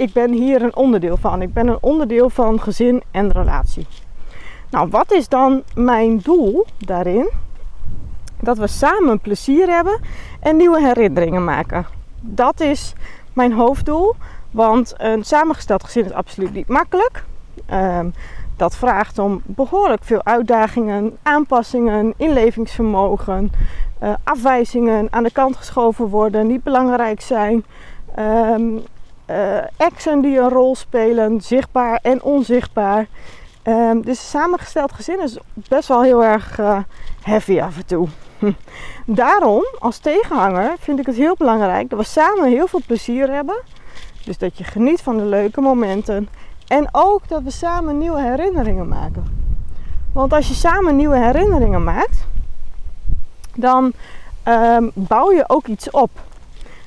ik 0.00 0.12
ben 0.12 0.32
hier 0.32 0.62
een 0.62 0.76
onderdeel 0.76 1.16
van. 1.16 1.42
Ik 1.42 1.52
ben 1.52 1.68
een 1.68 1.78
onderdeel 1.80 2.30
van 2.30 2.60
gezin 2.60 3.02
en 3.10 3.30
relatie. 3.30 3.86
Nou, 4.70 4.88
wat 4.88 5.12
is 5.12 5.28
dan 5.28 5.62
mijn 5.74 6.18
doel 6.18 6.66
daarin? 6.78 7.30
Dat 8.40 8.58
we 8.58 8.66
samen 8.66 9.20
plezier 9.20 9.68
hebben 9.68 10.00
en 10.40 10.56
nieuwe 10.56 10.80
herinneringen 10.80 11.44
maken. 11.44 11.86
Dat 12.20 12.60
is 12.60 12.92
mijn 13.32 13.52
hoofddoel. 13.52 14.14
Want 14.50 14.94
een 14.96 15.24
samengesteld 15.24 15.84
gezin 15.84 16.04
is 16.04 16.12
absoluut 16.12 16.52
niet 16.52 16.68
makkelijk. 16.68 17.24
Um, 17.72 18.12
dat 18.56 18.76
vraagt 18.76 19.18
om 19.18 19.42
behoorlijk 19.44 20.04
veel 20.04 20.24
uitdagingen, 20.24 21.18
aanpassingen, 21.22 22.14
inlevingsvermogen, 22.16 23.52
uh, 24.02 24.14
afwijzingen 24.24 25.06
aan 25.10 25.22
de 25.22 25.32
kant 25.32 25.56
geschoven 25.56 26.06
worden, 26.06 26.46
niet 26.46 26.62
belangrijk 26.62 27.20
zijn. 27.20 27.64
Uh, 28.18 28.80
exen 29.76 30.20
die 30.20 30.38
een 30.38 30.48
rol 30.48 30.76
spelen, 30.76 31.40
zichtbaar 31.40 31.98
en 32.02 32.22
onzichtbaar. 32.22 33.06
Um, 33.64 34.02
dus 34.02 34.30
samengesteld 34.30 34.92
gezin 34.92 35.20
is 35.20 35.38
best 35.54 35.88
wel 35.88 36.02
heel 36.02 36.24
erg 36.24 36.58
uh, 36.58 36.78
heavy 37.22 37.60
af 37.60 37.76
en 37.76 37.86
toe. 37.86 38.08
Daarom, 39.06 39.64
als 39.78 39.98
tegenhanger, 39.98 40.74
vind 40.78 40.98
ik 40.98 41.06
het 41.06 41.16
heel 41.16 41.34
belangrijk 41.38 41.90
dat 41.90 41.98
we 41.98 42.04
samen 42.04 42.48
heel 42.48 42.66
veel 42.66 42.82
plezier 42.86 43.30
hebben. 43.30 43.60
Dus 44.24 44.38
dat 44.38 44.58
je 44.58 44.64
geniet 44.64 45.02
van 45.02 45.16
de 45.16 45.24
leuke 45.24 45.60
momenten. 45.60 46.28
En 46.66 46.88
ook 46.92 47.28
dat 47.28 47.42
we 47.42 47.50
samen 47.50 47.98
nieuwe 47.98 48.20
herinneringen 48.20 48.88
maken. 48.88 49.24
Want 50.12 50.32
als 50.32 50.48
je 50.48 50.54
samen 50.54 50.96
nieuwe 50.96 51.18
herinneringen 51.18 51.84
maakt, 51.84 52.26
dan 53.54 53.92
um, 54.44 54.90
bouw 54.94 55.32
je 55.32 55.44
ook 55.46 55.66
iets 55.66 55.90
op. 55.90 56.10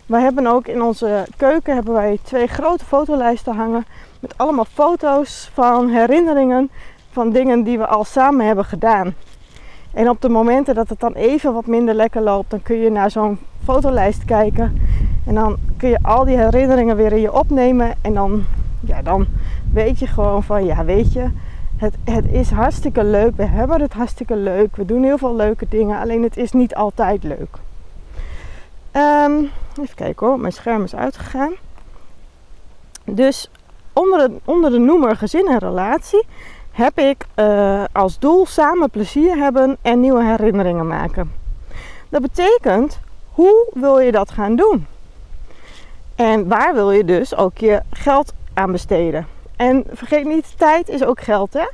We 0.06 0.18
hebben 0.18 0.48
ook 0.48 0.68
in 0.68 0.82
onze 0.82 1.26
keuken 1.38 1.74
hebben 1.74 1.94
wij 1.94 2.20
twee 2.22 2.48
grote 2.48 2.86
fotolijsten 2.86 3.56
hangen 3.56 3.86
met 4.20 4.38
allemaal 4.38 4.66
foto's 4.74 5.50
van 5.54 5.90
herinneringen 5.90 6.70
van 7.12 7.30
dingen 7.30 7.64
die 7.64 7.78
we 7.78 7.88
al 7.88 8.04
samen 8.04 8.46
hebben 8.46 8.66
gedaan. 8.66 9.14
En 9.94 10.10
op 10.10 10.22
de 10.22 10.30
momenten 10.30 10.76
dat 10.76 10.90
het 10.90 11.00
dan 11.00 11.14
even 11.14 11.54
wat 11.54 11.66
minder 11.66 11.96
lekker 11.96 12.22
loopt, 12.22 12.50
dan 12.50 12.62
kun 12.62 12.76
je 12.76 12.92
naar 12.92 13.12
zo'n 13.12 13.40
fotolijst 13.64 14.26
kijken. 14.26 14.78
En 15.26 15.36
dan 15.36 15.58
kun 15.78 15.90
je 15.90 16.00
al 16.02 16.26
die 16.26 16.38
herinneringen 16.38 16.96
weer 16.96 17.12
in 17.12 17.22
je 17.22 17.34
opnemen. 17.34 17.94
En 18.02 18.14
dan, 18.14 18.44
ja, 18.80 19.02
dan 19.02 19.26
weet 19.74 20.00
je 20.00 20.08
gewoon 20.08 20.44
van, 20.44 20.66
ja, 20.66 20.86
weet 20.86 21.14
je, 21.14 21.30
het, 21.78 21.96
het 22.04 22.26
is 22.32 22.50
hartstikke 22.50 23.04
leuk. 23.04 23.36
We 23.36 23.46
hebben 23.46 23.82
het 23.82 23.94
hartstikke 23.94 24.36
leuk. 24.36 24.76
We 24.76 24.86
doen 24.86 25.04
heel 25.04 25.18
veel 25.18 25.36
leuke 25.36 25.66
dingen. 25.70 26.00
Alleen 26.00 26.24
het 26.24 26.38
is 26.38 26.52
niet 26.52 26.76
altijd 26.76 27.24
leuk. 27.24 27.58
Um, 28.96 29.52
even 29.82 29.96
kijken 29.96 30.28
hoor, 30.28 30.40
mijn 30.40 30.54
scherm 30.54 30.84
is 30.84 30.96
uitgegaan. 30.96 31.54
Dus 33.06 33.50
onder 33.94 34.30
de, 34.30 34.36
onder 34.46 34.72
de 34.72 34.78
noemer 34.78 35.16
gezin 35.16 35.48
en 35.48 35.58
relatie 35.58 36.26
heb 36.72 36.98
ik 36.98 37.26
uh, 37.36 37.84
als 37.92 38.20
doel 38.20 38.46
samen 38.46 38.90
plezier 38.90 39.36
hebben 39.36 39.78
en 39.82 40.00
nieuwe 40.00 40.24
herinneringen 40.24 40.88
maken. 40.88 41.32
Dat 42.10 42.22
betekent, 42.22 43.00
hoe 43.32 43.68
wil 43.74 44.00
je 44.00 44.12
dat 44.12 44.32
gaan 44.32 44.56
doen? 44.56 44.88
En 46.16 46.48
waar 46.48 46.74
wil 46.74 46.92
je 46.92 47.06
dus 47.06 47.36
ook 47.36 47.58
je 47.58 47.82
geld 47.92 48.34
aan 48.54 48.72
besteden? 48.72 49.28
En 49.56 49.84
vergeet 49.92 50.26
niet, 50.26 50.58
tijd 50.58 50.90
is 50.90 51.04
ook 51.04 51.22
geld. 51.22 51.54
Hè? 51.54 51.68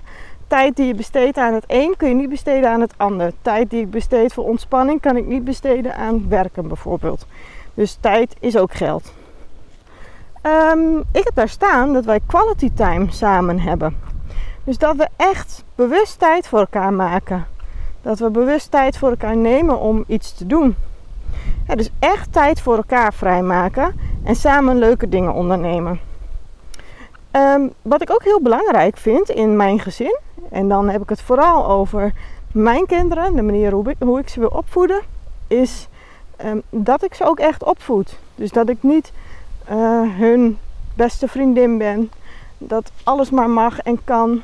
Tijd 0.49 0.75
die 0.75 0.87
je 0.87 0.95
besteedt 0.95 1.37
aan 1.37 1.53
het 1.53 1.63
een 1.67 1.93
kun 1.97 2.09
je 2.09 2.15
niet 2.15 2.29
besteden 2.29 2.69
aan 2.69 2.81
het 2.81 2.93
ander. 2.97 3.31
Tijd 3.41 3.69
die 3.69 3.81
ik 3.81 3.89
besteed 3.89 4.33
voor 4.33 4.43
ontspanning 4.43 5.01
kan 5.01 5.17
ik 5.17 5.25
niet 5.25 5.43
besteden 5.43 5.95
aan 5.95 6.29
werken 6.29 6.67
bijvoorbeeld. 6.67 7.25
Dus 7.73 7.97
tijd 7.99 8.35
is 8.39 8.57
ook 8.57 8.73
geld. 8.73 9.13
Um, 10.43 10.97
ik 10.97 11.23
heb 11.23 11.35
daar 11.35 11.49
staan 11.49 11.93
dat 11.93 12.05
wij 12.05 12.19
quality 12.25 12.71
time 12.73 13.05
samen 13.09 13.59
hebben. 13.59 13.97
Dus 14.63 14.77
dat 14.77 14.95
we 14.95 15.07
echt 15.15 15.63
bewust 15.75 16.19
tijd 16.19 16.47
voor 16.47 16.59
elkaar 16.59 16.93
maken. 16.93 17.47
Dat 18.01 18.19
we 18.19 18.29
bewust 18.29 18.71
tijd 18.71 18.97
voor 18.97 19.09
elkaar 19.09 19.37
nemen 19.37 19.79
om 19.79 20.03
iets 20.07 20.33
te 20.33 20.45
doen. 20.45 20.75
Ja, 21.67 21.75
dus 21.75 21.89
echt 21.99 22.31
tijd 22.33 22.61
voor 22.61 22.75
elkaar 22.75 23.13
vrijmaken 23.13 23.99
en 24.23 24.35
samen 24.35 24.77
leuke 24.77 25.09
dingen 25.09 25.33
ondernemen. 25.33 25.99
Um, 27.31 27.73
wat 27.81 28.01
ik 28.01 28.11
ook 28.11 28.23
heel 28.23 28.41
belangrijk 28.41 28.97
vind 28.97 29.29
in 29.29 29.55
mijn 29.55 29.79
gezin, 29.79 30.19
en 30.51 30.67
dan 30.67 30.89
heb 30.89 31.01
ik 31.01 31.09
het 31.09 31.21
vooral 31.21 31.67
over 31.67 32.13
mijn 32.51 32.85
kinderen, 32.85 33.35
de 33.35 33.41
manier 33.41 33.71
hoe 33.99 34.19
ik, 34.19 34.29
ze 34.29 34.39
wil 34.39 34.49
opvoeden, 34.49 35.01
is 35.47 35.87
um, 36.45 36.61
dat 36.69 37.03
ik 37.03 37.13
ze 37.13 37.25
ook 37.25 37.39
echt 37.39 37.63
opvoed. 37.63 38.17
Dus 38.35 38.51
dat 38.51 38.69
ik 38.69 38.83
niet 38.83 39.11
uh, 39.71 40.01
hun 40.17 40.57
beste 40.93 41.27
vriendin 41.27 41.77
ben, 41.77 42.11
dat 42.57 42.91
alles 43.03 43.29
maar 43.29 43.49
mag 43.49 43.79
en 43.79 44.03
kan. 44.03 44.41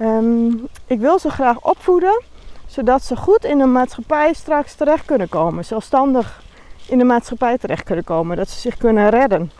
Um, 0.00 0.66
ik 0.86 1.00
wil 1.00 1.18
ze 1.18 1.30
graag 1.30 1.60
opvoeden, 1.60 2.22
zodat 2.66 3.02
ze 3.02 3.16
goed 3.16 3.44
in 3.44 3.58
de 3.58 3.66
maatschappij 3.66 4.32
straks 4.32 4.74
terecht 4.74 5.04
kunnen 5.04 5.28
komen, 5.28 5.64
zelfstandig 5.64 6.42
in 6.88 6.98
de 6.98 7.04
maatschappij 7.04 7.58
terecht 7.58 7.84
kunnen 7.84 8.04
komen, 8.04 8.36
dat 8.36 8.48
ze 8.48 8.60
zich 8.60 8.76
kunnen 8.76 9.10
redden. 9.10 9.50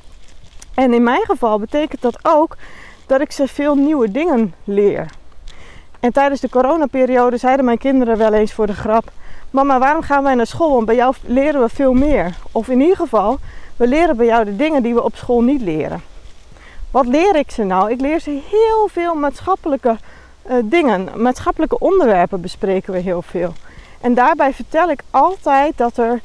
En 0.75 0.95
in 0.95 1.03
mijn 1.03 1.25
geval 1.25 1.59
betekent 1.59 2.03
dat 2.03 2.19
ook 2.23 2.57
dat 3.07 3.21
ik 3.21 3.33
ze 3.33 3.49
veel 3.49 3.75
nieuwe 3.75 4.11
dingen 4.11 4.55
leer. 4.65 5.11
En 6.01 6.13
tijdens 6.13 6.41
de 6.41 6.49
coronaperiode 6.49 7.37
zeiden 7.37 7.65
mijn 7.65 7.79
kinderen 7.79 8.19
wel 8.19 8.33
eens 8.33 8.53
voor 8.53 8.67
de 8.67 8.75
grap: 8.75 9.11
Mama, 9.51 9.79
waarom 9.79 10.03
gaan 10.03 10.23
wij 10.23 10.35
naar 10.35 10.47
school? 10.47 10.73
Want 10.73 10.87
bij 10.87 10.95
jou 10.95 11.15
leren 11.23 11.61
we 11.61 11.69
veel 11.69 11.93
meer. 11.93 12.35
Of 12.53 12.69
in 12.69 12.81
ieder 12.81 12.97
geval, 12.97 13.39
we 13.77 13.87
leren 13.87 14.17
bij 14.17 14.27
jou 14.27 14.45
de 14.45 14.57
dingen 14.57 14.83
die 14.83 14.95
we 14.95 15.03
op 15.03 15.17
school 15.17 15.43
niet 15.43 15.61
leren. 15.61 16.03
Wat 16.91 17.07
leer 17.07 17.37
ik 17.37 17.51
ze 17.51 17.63
nou? 17.63 17.91
Ik 17.91 18.01
leer 18.01 18.21
ze 18.21 18.31
heel 18.31 18.89
veel 18.93 19.15
maatschappelijke 19.15 19.97
uh, 20.51 20.57
dingen. 20.65 21.09
Maatschappelijke 21.17 21.79
onderwerpen 21.79 22.41
bespreken 22.41 22.93
we 22.93 22.99
heel 22.99 23.23
veel. 23.23 23.53
En 24.01 24.15
daarbij 24.15 24.53
vertel 24.53 24.91
ik 24.91 25.03
altijd 25.11 25.79
dat 25.79 25.97
er 25.97 26.21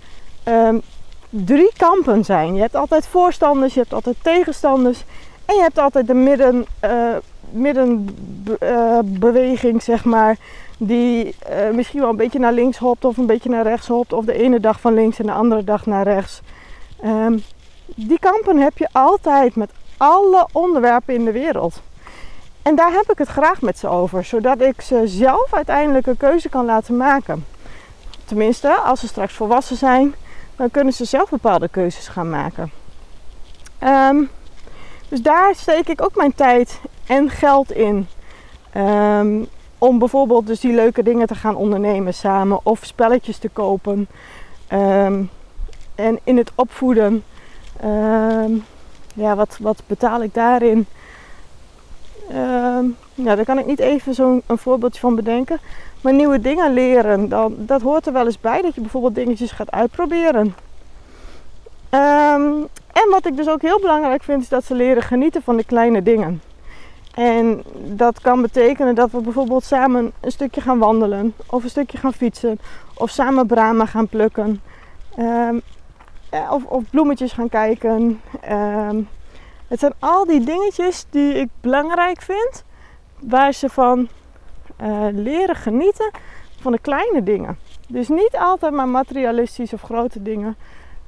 um, 0.47 0.81
drie 1.29 1.71
kampen 1.77 2.25
zijn. 2.25 2.53
Je 2.53 2.61
hebt 2.61 2.75
altijd 2.75 3.07
voorstanders, 3.07 3.73
je 3.73 3.79
hebt 3.79 3.93
altijd 3.93 4.15
tegenstanders 4.21 5.03
en 5.45 5.55
je 5.55 5.61
hebt 5.61 5.77
altijd 5.77 6.07
de 6.07 6.13
midden, 6.13 6.65
uh, 6.85 7.15
middenbeweging, 7.51 9.75
uh, 9.75 9.79
zeg 9.79 10.05
maar, 10.05 10.37
die 10.77 11.35
uh, 11.49 11.69
misschien 11.73 11.99
wel 11.99 12.09
een 12.09 12.15
beetje 12.15 12.39
naar 12.39 12.53
links 12.53 12.77
hopt 12.77 13.05
of 13.05 13.17
een 13.17 13.25
beetje 13.25 13.49
naar 13.49 13.63
rechts 13.63 13.87
hopt, 13.87 14.13
of 14.13 14.25
de 14.25 14.33
ene 14.33 14.59
dag 14.59 14.81
van 14.81 14.93
links 14.93 15.19
en 15.19 15.25
de 15.25 15.31
andere 15.31 15.63
dag 15.63 15.85
naar 15.85 16.03
rechts. 16.03 16.41
Um, 17.05 17.43
die 17.85 18.19
kampen 18.19 18.57
heb 18.57 18.77
je 18.77 18.87
altijd 18.91 19.55
met 19.55 19.69
alle 19.97 20.47
onderwerpen 20.51 21.13
in 21.13 21.25
de 21.25 21.31
wereld. 21.31 21.81
En 22.61 22.75
daar 22.75 22.91
heb 22.91 23.11
ik 23.11 23.17
het 23.17 23.27
graag 23.27 23.61
met 23.61 23.77
ze 23.77 23.87
over, 23.87 24.23
zodat 24.23 24.61
ik 24.61 24.81
ze 24.81 25.01
zelf 25.05 25.53
uiteindelijk 25.53 26.07
een 26.07 26.17
keuze 26.17 26.49
kan 26.49 26.65
laten 26.65 26.97
maken. 26.97 27.45
Tenminste, 28.25 28.73
als 28.73 28.99
ze 28.99 29.07
straks 29.07 29.33
volwassen 29.33 29.77
zijn, 29.77 30.15
dan 30.55 30.71
kunnen 30.71 30.93
ze 30.93 31.05
zelf 31.05 31.29
bepaalde 31.29 31.67
keuzes 31.67 32.07
gaan 32.07 32.29
maken. 32.29 32.71
Um, 33.83 34.29
dus 35.07 35.21
daar 35.21 35.55
steek 35.55 35.87
ik 35.87 36.01
ook 36.01 36.15
mijn 36.15 36.35
tijd 36.35 36.79
en 37.05 37.29
geld 37.29 37.71
in. 37.71 38.07
Um, 38.77 39.47
om 39.77 39.99
bijvoorbeeld 39.99 40.47
dus 40.47 40.59
die 40.59 40.73
leuke 40.73 41.03
dingen 41.03 41.27
te 41.27 41.35
gaan 41.35 41.55
ondernemen 41.55 42.13
samen 42.13 42.59
of 42.63 42.79
spelletjes 42.83 43.37
te 43.37 43.49
kopen. 43.49 44.07
Um, 44.73 45.29
en 45.95 46.19
in 46.23 46.37
het 46.37 46.51
opvoeden. 46.55 47.23
ja, 49.13 49.35
wat, 49.35 49.57
wat 49.59 49.83
betaal 49.87 50.23
ik 50.23 50.33
daarin? 50.33 50.85
ja, 53.13 53.35
daar 53.35 53.45
kan 53.45 53.59
ik 53.59 53.65
niet 53.65 53.79
even 53.79 54.13
zo'n 54.13 54.43
voorbeeldje 54.47 54.99
van 54.99 55.15
bedenken. 55.15 55.59
Maar 56.01 56.13
nieuwe 56.13 56.41
dingen 56.41 56.73
leren, 56.73 57.29
dan, 57.29 57.55
dat 57.57 57.81
hoort 57.81 58.05
er 58.05 58.13
wel 58.13 58.25
eens 58.25 58.39
bij 58.39 58.61
dat 58.61 58.75
je 58.75 58.81
bijvoorbeeld 58.81 59.15
dingetjes 59.15 59.51
gaat 59.51 59.71
uitproberen. 59.71 60.55
Um, 61.89 62.67
en 62.91 63.09
wat 63.09 63.25
ik 63.25 63.37
dus 63.37 63.49
ook 63.49 63.61
heel 63.61 63.79
belangrijk 63.79 64.23
vind, 64.23 64.41
is 64.41 64.49
dat 64.49 64.65
ze 64.65 64.75
leren 64.75 65.03
genieten 65.03 65.41
van 65.41 65.57
de 65.57 65.63
kleine 65.63 66.03
dingen. 66.03 66.41
En 67.11 67.63
dat 67.75 68.21
kan 68.21 68.41
betekenen 68.41 68.95
dat 68.95 69.11
we 69.11 69.21
bijvoorbeeld 69.21 69.63
samen 69.63 70.11
een 70.19 70.31
stukje 70.31 70.61
gaan 70.61 70.79
wandelen, 70.79 71.33
of 71.45 71.63
een 71.63 71.69
stukje 71.69 71.97
gaan 71.97 72.13
fietsen, 72.13 72.59
of 72.93 73.09
samen 73.09 73.47
bramen 73.47 73.87
gaan 73.87 74.07
plukken, 74.07 74.61
um, 75.19 75.61
of, 76.49 76.63
of, 76.63 76.83
bloemetjes 76.89 77.31
gaan 77.31 77.49
kijken. 77.49 78.21
Um, 78.49 79.07
Het 79.67 79.79
zijn 79.79 79.93
al 79.99 80.25
die 80.25 80.43
dingetjes 80.43 81.05
die 81.09 81.33
ik 81.33 81.49
belangrijk 81.61 82.21
vind, 82.21 82.63
waar 83.19 83.53
ze 83.53 83.69
van 83.69 84.07
uh, 84.81 85.07
leren 85.11 85.55
genieten 85.55 86.11
van 86.61 86.71
de 86.71 86.79
kleine 86.79 87.23
dingen. 87.23 87.57
Dus 87.87 88.07
niet 88.07 88.37
altijd 88.39 88.73
maar 88.73 88.87
materialistisch 88.87 89.73
of 89.73 89.81
grote 89.81 90.21
dingen. 90.21 90.55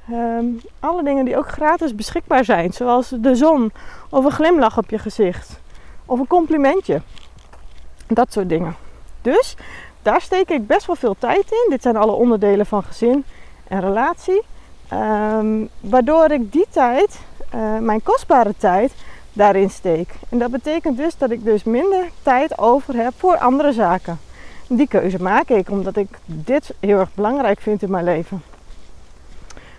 Ehm, 0.10 0.45
alle 0.79 1.03
dingen 1.03 1.25
die 1.25 1.38
ook 1.38 1.48
gratis 1.48 1.95
beschikbaar 1.95 2.45
zijn, 2.45 2.74
zoals 2.74 3.13
de 3.19 3.36
zon 3.36 3.72
of 4.10 4.25
een 4.25 4.31
glimlach 4.31 4.77
op 4.77 4.89
je 4.89 4.98
gezicht 4.98 5.62
of 6.05 6.19
een 6.19 6.27
complimentje. 6.27 7.01
Dat 8.07 8.33
soort 8.33 8.50
dingen. 8.50 8.75
Dus 9.22 9.55
daar 10.01 10.22
steek 10.22 10.50
ik 10.50 10.67
best 10.67 10.86
wel 10.86 10.95
veel 10.95 11.15
tijd 11.19 11.51
in. 11.51 11.69
Dit 11.69 11.81
zijn 11.81 11.95
alle 11.95 12.12
onderdelen 12.12 12.65
van 12.65 12.83
gezin 12.83 13.24
en 13.67 13.81
relatie. 13.81 14.41
Um, 14.93 15.69
waardoor 15.79 16.31
ik 16.31 16.51
die 16.51 16.65
tijd, 16.69 17.19
uh, 17.55 17.77
mijn 17.77 18.03
kostbare 18.03 18.53
tijd, 18.57 18.93
daarin 19.33 19.69
steek. 19.69 20.13
En 20.29 20.39
dat 20.39 20.51
betekent 20.51 20.98
dus 20.98 21.17
dat 21.17 21.29
ik 21.29 21.43
dus 21.43 21.63
minder 21.63 22.10
tijd 22.24 22.57
over 22.57 22.95
heb 22.95 23.13
voor 23.17 23.38
andere 23.38 23.72
zaken. 23.72 24.19
Die 24.67 24.88
keuze 24.88 25.22
maak 25.22 25.50
ik 25.50 25.69
omdat 25.69 25.95
ik 25.95 26.19
dit 26.25 26.74
heel 26.79 27.00
erg 27.00 27.13
belangrijk 27.13 27.60
vind 27.62 27.81
in 27.81 27.91
mijn 27.91 28.03
leven. 28.03 28.43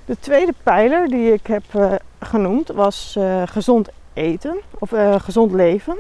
De 0.04 0.16
tweede 0.20 0.54
pijler 0.62 1.08
die 1.08 1.32
ik 1.32 1.46
heb 1.46 1.64
uh, 1.76 1.92
genoemd 2.20 2.68
was 2.68 3.14
uh, 3.18 3.42
gezond 3.44 3.88
eten 4.12 4.56
of 4.78 4.90
gezond 5.18 5.52
leven. 5.52 5.96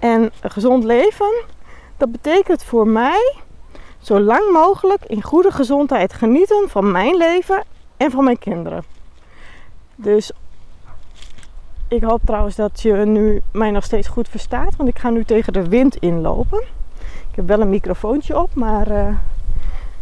En 0.00 0.32
gezond 0.42 0.84
leven, 0.84 1.44
dat 1.96 2.12
betekent 2.12 2.64
voor 2.64 2.86
mij 2.86 3.34
zo 4.00 4.20
lang 4.20 4.52
mogelijk 4.52 5.04
in 5.04 5.22
goede 5.22 5.50
gezondheid 5.50 6.12
genieten 6.12 6.68
van 6.68 6.90
mijn 6.90 7.16
leven 7.16 7.64
en 7.96 8.10
van 8.10 8.24
mijn 8.24 8.38
kinderen. 8.38 8.84
Dus 9.94 10.32
ik 11.88 12.02
hoop 12.02 12.20
trouwens 12.24 12.56
dat 12.56 12.80
je 12.80 12.92
nu 12.92 13.42
mij 13.52 13.70
nog 13.70 13.84
steeds 13.84 14.08
goed 14.08 14.28
verstaat, 14.28 14.76
want 14.76 14.88
ik 14.88 14.98
ga 14.98 15.10
nu 15.10 15.24
tegen 15.24 15.52
de 15.52 15.68
wind 15.68 15.96
inlopen. 15.96 16.62
Ik 17.30 17.36
heb 17.36 17.46
wel 17.46 17.60
een 17.60 17.70
microfoontje 17.70 18.40
op, 18.40 18.54
maar 18.54 18.90
uh, 18.90 19.16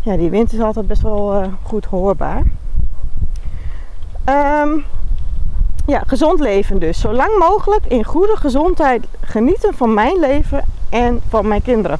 ja, 0.01 0.17
die 0.17 0.31
wind 0.31 0.53
is 0.53 0.61
altijd 0.61 0.87
best 0.87 1.03
wel 1.03 1.43
uh, 1.43 1.49
goed 1.63 1.85
hoorbaar. 1.85 2.43
Um, 4.29 4.85
ja, 5.89 6.03
gezond 6.07 6.41
leven 6.41 6.79
dus. 6.79 7.01
Zo 7.01 7.13
lang 7.13 7.39
mogelijk 7.39 7.87
in 7.87 8.05
goede 8.05 8.37
gezondheid 8.37 9.07
genieten 9.21 9.75
van 9.75 9.95
mijn 9.95 10.19
leven 10.19 10.65
en 10.89 11.21
van 11.29 11.49
mijn 11.49 11.63
kinderen. 11.63 11.99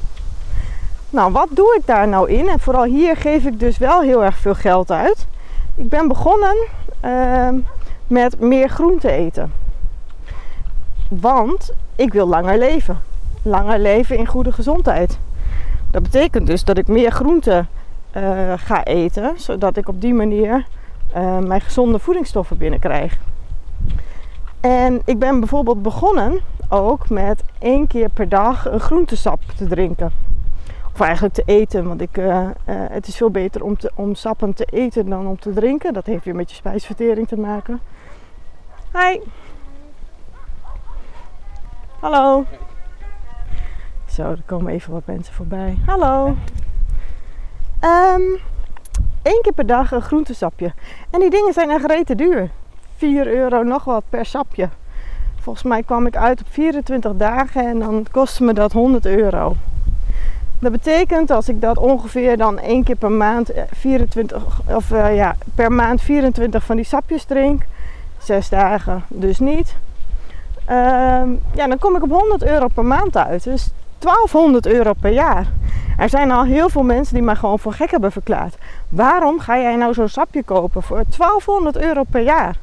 Nou, 1.09 1.31
wat 1.31 1.47
doe 1.51 1.75
ik 1.79 1.85
daar 1.85 2.07
nou 2.07 2.29
in? 2.29 2.49
En 2.49 2.59
vooral 2.59 2.83
hier 2.83 3.17
geef 3.17 3.45
ik 3.45 3.59
dus 3.59 3.77
wel 3.77 4.01
heel 4.01 4.23
erg 4.23 4.37
veel 4.37 4.55
geld 4.55 4.91
uit. 4.91 5.27
Ik 5.75 5.89
ben 5.89 6.07
begonnen 6.07 6.55
uh, 7.05 7.47
met 8.07 8.39
meer 8.39 8.69
groente 8.69 9.11
eten. 9.11 9.53
Want 11.07 11.73
ik 11.95 12.13
wil 12.13 12.27
langer 12.27 12.57
leven. 12.57 12.99
Langer 13.41 13.79
leven 13.79 14.17
in 14.17 14.27
goede 14.27 14.51
gezondheid. 14.51 15.17
Dat 15.91 16.03
betekent 16.03 16.47
dus 16.47 16.63
dat 16.63 16.77
ik 16.77 16.87
meer 16.87 17.11
groente 17.11 17.65
uh, 18.17 18.53
ga 18.55 18.83
eten, 18.83 19.33
zodat 19.35 19.77
ik 19.77 19.87
op 19.87 20.01
die 20.01 20.13
manier 20.13 20.65
uh, 21.17 21.37
mijn 21.37 21.61
gezonde 21.61 21.99
voedingsstoffen 21.99 22.57
binnenkrijg. 22.57 23.17
En 24.61 25.01
ik 25.05 25.19
ben 25.19 25.39
bijvoorbeeld 25.39 25.81
begonnen 25.81 26.39
ook 26.69 27.09
met 27.09 27.43
één 27.59 27.87
keer 27.87 28.09
per 28.09 28.29
dag 28.29 28.65
een 28.71 28.79
groentesap 28.79 29.41
te 29.57 29.67
drinken. 29.67 30.11
Of 30.93 30.99
eigenlijk 30.99 31.33
te 31.33 31.43
eten, 31.45 31.87
want 31.87 32.01
ik, 32.01 32.17
uh, 32.17 32.25
uh, 32.25 32.49
het 32.65 33.07
is 33.07 33.15
veel 33.15 33.31
beter 33.31 33.63
om, 33.63 33.77
te, 33.77 33.91
om 33.95 34.15
sappen 34.15 34.53
te 34.53 34.65
eten 34.65 35.09
dan 35.09 35.27
om 35.27 35.39
te 35.39 35.53
drinken. 35.53 35.93
Dat 35.93 36.05
heeft 36.05 36.25
weer 36.25 36.35
met 36.35 36.49
je 36.49 36.55
spijsvertering 36.55 37.27
te 37.27 37.37
maken. 37.37 37.79
Hi. 38.93 39.19
Hallo. 41.99 42.45
Zo, 44.05 44.23
er 44.23 44.43
komen 44.45 44.73
even 44.73 44.93
wat 44.93 45.05
mensen 45.05 45.33
voorbij. 45.33 45.77
Hallo. 45.85 46.35
Eén 49.23 49.41
keer 49.41 49.53
per 49.53 49.65
dag 49.65 49.91
een 49.91 50.01
groentesapje. 50.01 50.73
En 51.09 51.19
die 51.19 51.29
dingen 51.29 51.53
zijn 51.53 51.69
echt 51.69 51.85
rete 51.85 52.15
duur. 52.15 52.49
4 52.99 53.27
euro 53.27 53.63
nog 53.63 53.83
wat 53.83 54.03
per 54.09 54.25
sapje. 54.25 54.69
Volgens 55.41 55.65
mij 55.65 55.83
kwam 55.83 56.05
ik 56.05 56.15
uit 56.15 56.39
op 56.39 56.47
24 56.49 57.11
dagen 57.15 57.67
en 57.67 57.79
dan 57.79 58.05
kostte 58.11 58.43
me 58.43 58.53
dat 58.53 58.71
100 58.71 59.05
euro. 59.05 59.55
Dat 60.59 60.71
betekent 60.71 61.31
als 61.31 61.49
ik 61.49 61.61
dat 61.61 61.77
ongeveer 61.77 62.37
dan 62.37 62.59
één 62.59 62.83
keer 62.83 62.95
per 62.95 63.11
maand 63.11 63.51
24 63.71 64.61
of 64.65 64.91
uh, 64.91 65.15
ja, 65.15 65.35
per 65.55 65.71
maand 65.71 66.01
24 66.01 66.63
van 66.63 66.75
die 66.75 66.85
sapjes 66.85 67.23
drink, 67.23 67.61
6 68.17 68.49
dagen 68.49 69.03
dus 69.07 69.39
niet. 69.39 69.75
Uh, 70.69 70.75
ja, 71.53 71.67
dan 71.67 71.79
kom 71.79 71.95
ik 71.95 72.03
op 72.03 72.11
100 72.11 72.43
euro 72.43 72.67
per 72.67 72.85
maand 72.85 73.17
uit. 73.17 73.43
Dus 73.43 73.69
1200 73.99 74.65
euro 74.65 74.93
per 74.93 75.11
jaar. 75.11 75.47
Er 75.97 76.09
zijn 76.09 76.31
al 76.31 76.43
heel 76.43 76.69
veel 76.69 76.83
mensen 76.83 77.13
die 77.13 77.23
mij 77.23 77.35
gewoon 77.35 77.59
voor 77.59 77.73
gek 77.73 77.91
hebben 77.91 78.11
verklaard. 78.11 78.57
Waarom 78.89 79.39
ga 79.39 79.57
jij 79.57 79.75
nou 79.75 79.93
zo'n 79.93 80.09
sapje 80.09 80.43
kopen 80.43 80.83
voor 80.83 81.03
1200 81.17 81.77
euro 81.77 82.03
per 82.03 82.21
jaar? 82.21 82.55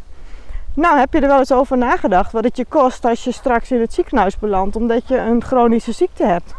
Nou, 0.77 0.99
heb 0.99 1.12
je 1.12 1.21
er 1.21 1.29
wel 1.29 1.39
eens 1.39 1.53
over 1.53 1.79
nagedacht 1.79 2.33
wat 2.33 2.45
het 2.45 2.57
je 2.57 2.65
kost 2.65 3.05
als 3.05 3.25
je 3.25 3.33
straks 3.33 3.71
in 3.71 3.81
het 3.81 3.93
ziekenhuis 3.93 4.39
belandt 4.39 4.77
omdat 4.77 5.09
je 5.09 5.19
een 5.19 5.43
chronische 5.43 5.93
ziekte 5.93 6.25
hebt? 6.25 6.55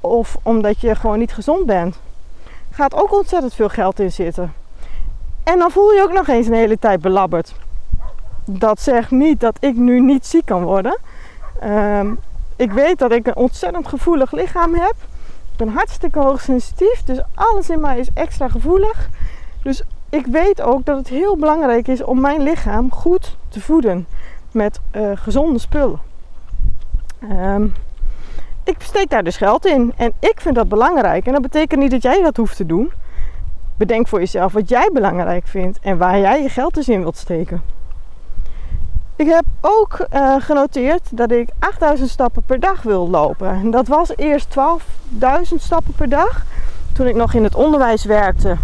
Of 0.00 0.36
omdat 0.42 0.80
je 0.80 0.94
gewoon 0.94 1.18
niet 1.18 1.32
gezond 1.32 1.66
bent? 1.66 1.98
Gaat 2.70 2.94
ook 2.94 3.12
ontzettend 3.12 3.54
veel 3.54 3.68
geld 3.68 4.00
in 4.00 4.12
zitten. 4.12 4.52
En 5.44 5.58
dan 5.58 5.70
voel 5.70 5.92
je 5.92 6.02
ook 6.02 6.12
nog 6.12 6.28
eens 6.28 6.46
een 6.46 6.52
hele 6.52 6.78
tijd 6.78 7.00
belabberd. 7.00 7.54
Dat 8.44 8.80
zegt 8.80 9.10
niet 9.10 9.40
dat 9.40 9.56
ik 9.60 9.76
nu 9.76 10.00
niet 10.00 10.26
ziek 10.26 10.44
kan 10.44 10.62
worden. 10.62 10.98
Um, 11.64 12.18
ik 12.56 12.72
weet 12.72 12.98
dat 12.98 13.12
ik 13.12 13.26
een 13.26 13.36
ontzettend 13.36 13.88
gevoelig 13.88 14.32
lichaam 14.32 14.74
heb. 14.74 14.94
Ik 15.52 15.56
ben 15.56 15.68
hartstikke 15.68 16.18
hoogsensitief, 16.18 17.02
dus 17.04 17.20
alles 17.34 17.70
in 17.70 17.80
mij 17.80 17.98
is 17.98 18.08
extra 18.14 18.48
gevoelig. 18.48 19.08
Dus 19.62 19.82
ik 20.12 20.26
weet 20.26 20.60
ook 20.60 20.84
dat 20.84 20.96
het 20.96 21.08
heel 21.08 21.36
belangrijk 21.36 21.88
is 21.88 22.02
om 22.02 22.20
mijn 22.20 22.42
lichaam 22.42 22.90
goed 22.90 23.36
te 23.48 23.60
voeden 23.60 24.06
met 24.50 24.80
uh, 24.96 25.10
gezonde 25.14 25.58
spullen. 25.58 26.00
Um, 27.30 27.74
ik 28.64 28.76
steek 28.78 29.10
daar 29.10 29.24
dus 29.24 29.36
geld 29.36 29.66
in 29.66 29.92
en 29.96 30.12
ik 30.18 30.40
vind 30.40 30.54
dat 30.54 30.68
belangrijk. 30.68 31.26
En 31.26 31.32
dat 31.32 31.42
betekent 31.42 31.80
niet 31.80 31.90
dat 31.90 32.02
jij 32.02 32.22
dat 32.22 32.36
hoeft 32.36 32.56
te 32.56 32.66
doen. 32.66 32.92
Bedenk 33.76 34.08
voor 34.08 34.18
jezelf 34.18 34.52
wat 34.52 34.68
jij 34.68 34.90
belangrijk 34.92 35.46
vindt 35.46 35.78
en 35.82 35.98
waar 35.98 36.18
jij 36.18 36.42
je 36.42 36.48
geld 36.48 36.74
dus 36.74 36.88
in 36.88 37.00
wilt 37.00 37.16
steken. 37.16 37.62
Ik 39.16 39.26
heb 39.26 39.44
ook 39.60 40.06
uh, 40.12 40.34
genoteerd 40.38 41.16
dat 41.16 41.30
ik 41.30 41.48
8000 41.58 42.08
stappen 42.08 42.42
per 42.46 42.60
dag 42.60 42.82
wil 42.82 43.10
lopen. 43.10 43.48
En 43.48 43.70
dat 43.70 43.88
was 43.88 44.16
eerst 44.16 44.56
12.000 44.58 45.20
stappen 45.56 45.94
per 45.96 46.08
dag. 46.08 46.44
Toen 46.92 47.06
ik 47.06 47.14
nog 47.14 47.34
in 47.34 47.44
het 47.44 47.54
onderwijs 47.54 48.04
werkte, 48.04 48.56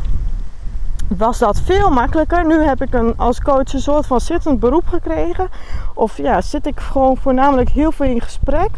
was 1.17 1.39
dat 1.39 1.61
veel 1.61 1.91
makkelijker. 1.91 2.47
Nu 2.47 2.63
heb 2.63 2.83
ik 2.83 2.95
een, 2.95 3.15
als 3.17 3.41
coach 3.41 3.73
een 3.73 3.81
soort 3.81 4.07
van 4.07 4.21
zittend 4.21 4.61
beroep 4.61 4.87
gekregen. 4.87 5.49
Of 5.95 6.17
ja, 6.17 6.41
zit 6.41 6.67
ik 6.67 6.81
gewoon 6.81 7.17
voornamelijk 7.17 7.69
heel 7.69 7.93
veel 7.93 8.07
in 8.07 8.21
gesprek. 8.21 8.71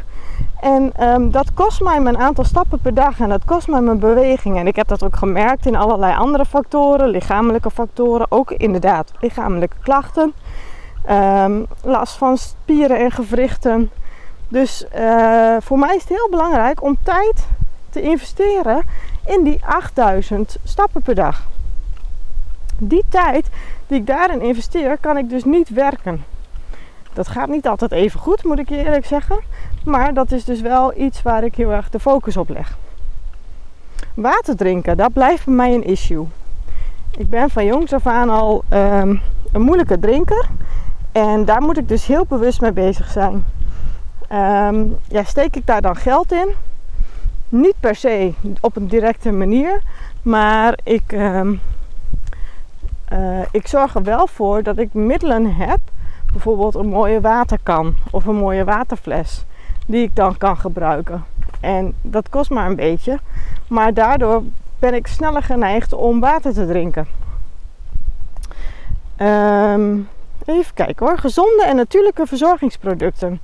En 0.61 1.09
um, 1.09 1.31
dat 1.31 1.55
kost 1.55 1.81
mij 1.81 2.01
mijn 2.01 2.19
aantal 2.19 2.45
stappen 2.45 2.79
per 2.79 2.95
dag 2.95 3.21
en 3.21 3.29
dat 3.29 3.45
kost 3.45 3.69
mij 3.69 3.81
mijn 3.81 3.99
beweging. 3.99 4.59
En 4.59 4.67
ik 4.67 4.77
heb 4.77 4.89
dat 4.89 5.05
ook 5.05 5.17
gemerkt 5.17 5.67
in 5.67 5.77
allerlei 5.77 6.17
andere 6.17 6.45
factoren, 6.45 7.09
lichamelijke 7.09 7.71
factoren, 7.71 8.27
ook 8.29 8.51
inderdaad 8.51 9.13
lichamelijke 9.21 9.77
klachten. 9.83 10.33
Um, 11.11 11.67
last 11.83 12.17
van 12.17 12.39
spieren 12.39 12.99
en 12.99 13.11
gewrichten. 13.11 13.91
Dus 14.49 14.85
uh, 14.97 15.57
voor 15.61 15.79
mij 15.79 15.95
is 15.97 16.01
het 16.01 16.09
heel 16.09 16.29
belangrijk 16.31 16.83
om 16.83 16.97
tijd 17.03 17.47
te 17.91 18.01
investeren 18.01 18.83
in 19.27 19.45
die 19.45 19.61
8000 19.65 20.57
stappen 20.65 21.03
per 21.03 21.15
dag. 21.15 21.50
Die 22.83 23.05
tijd 23.09 23.49
die 23.87 23.99
ik 23.99 24.07
daarin 24.07 24.41
investeer, 24.41 24.99
kan 25.01 25.17
ik 25.17 25.29
dus 25.29 25.45
niet 25.45 25.69
werken. 25.69 26.25
Dat 27.13 27.29
gaat 27.29 27.49
niet 27.49 27.69
altijd 27.69 27.93
even 27.93 28.21
goed, 28.21 28.45
moet 28.45 28.59
ik 28.59 28.69
je 28.69 28.85
eerlijk 28.85 29.07
zeggen. 29.07 29.39
Maar 29.85 30.15
dat 30.15 30.33
is 30.33 30.45
dus 30.45 30.61
wel 30.61 30.99
iets 30.99 31.23
waar 31.23 31.45
ik 31.45 31.55
heel 31.55 31.71
erg 31.71 31.91
de 31.91 32.01
focus 32.01 32.37
op 32.37 32.49
leg. 32.49 32.77
Water 34.15 34.57
drinken, 34.57 34.97
dat 34.97 35.13
blijft 35.13 35.45
bij 35.45 35.55
mij 35.55 35.75
een 35.75 35.85
issue. 35.85 36.27
Ik 37.19 37.29
ben 37.31 37.51
van 37.51 37.65
jongs 37.65 37.93
af 37.93 38.07
aan 38.07 38.31
al 38.31 38.65
um, 38.73 39.21
een 39.53 39.63
moeilijke 39.63 39.99
drinker. 39.99 40.49
En 41.13 41.45
daar 41.45 41.63
moet 41.63 41.79
ik 41.79 41.89
dus 41.89 42.07
heel 42.07 42.27
bewust 42.29 42.61
mee 42.61 42.73
bezig 42.73 43.11
zijn. 43.11 43.45
Um, 44.33 44.97
ja, 45.09 45.25
steek 45.25 45.57
ik 45.57 45.67
daar 45.67 45.83
dan 45.83 45.97
geld 45.97 46.33
in? 46.33 46.49
Niet 47.49 47.75
per 47.81 47.95
se 47.95 48.33
op 48.61 48.77
een 48.77 48.87
directe 48.87 49.31
manier, 49.31 49.83
maar 50.23 50.79
ik, 50.83 51.13
um, 51.13 51.61
uh, 53.13 53.41
ik 53.51 53.67
zorg 53.67 53.95
er 53.95 54.03
wel 54.03 54.27
voor 54.27 54.63
dat 54.63 54.79
ik 54.79 54.95
middelen 54.95 55.55
heb, 55.55 55.79
bijvoorbeeld 56.33 56.75
een 56.75 56.89
mooie 56.89 57.21
waterkan 57.21 57.95
of 58.11 58.25
een 58.27 58.37
mooie 58.37 58.65
waterfles, 58.65 59.45
die 59.87 60.03
ik 60.03 60.17
dan 60.17 60.37
kan 60.37 60.57
gebruiken. 60.57 61.25
En 61.61 61.95
dat 62.03 62.29
kost 62.29 62.51
maar 62.51 62.67
een 62.67 62.77
beetje, 62.77 63.19
maar 63.69 63.95
daardoor 63.95 64.43
ben 64.79 64.95
ik 64.95 65.07
sneller 65.07 65.43
geneigd 65.43 65.93
om 65.93 66.21
water 66.21 66.53
te 66.53 66.67
drinken. 66.67 67.07
Um, 69.19 70.09
Even 70.45 70.75
kijken 70.75 71.07
hoor. 71.07 71.19
Gezonde 71.19 71.65
en 71.65 71.77
natuurlijke 71.77 72.27
verzorgingsproducten. 72.27 73.41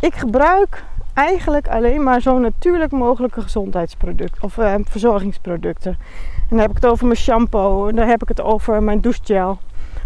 Ik 0.00 0.14
gebruik 0.14 0.84
eigenlijk 1.14 1.68
alleen 1.68 2.02
maar 2.02 2.20
zo 2.20 2.38
natuurlijk 2.38 2.92
mogelijke 2.92 3.40
gezondheidsproducten 3.40 4.42
of 4.42 4.56
uh, 4.56 4.74
verzorgingsproducten. 4.84 5.92
En 6.40 6.48
dan 6.48 6.58
heb 6.58 6.68
ik 6.68 6.74
het 6.74 6.86
over 6.86 7.06
mijn 7.06 7.18
shampoo, 7.18 7.88
en 7.88 7.96
dan 7.96 8.08
heb 8.08 8.22
ik 8.22 8.28
het 8.28 8.40
over 8.40 8.82
mijn 8.82 9.00
douchegel. 9.00 9.58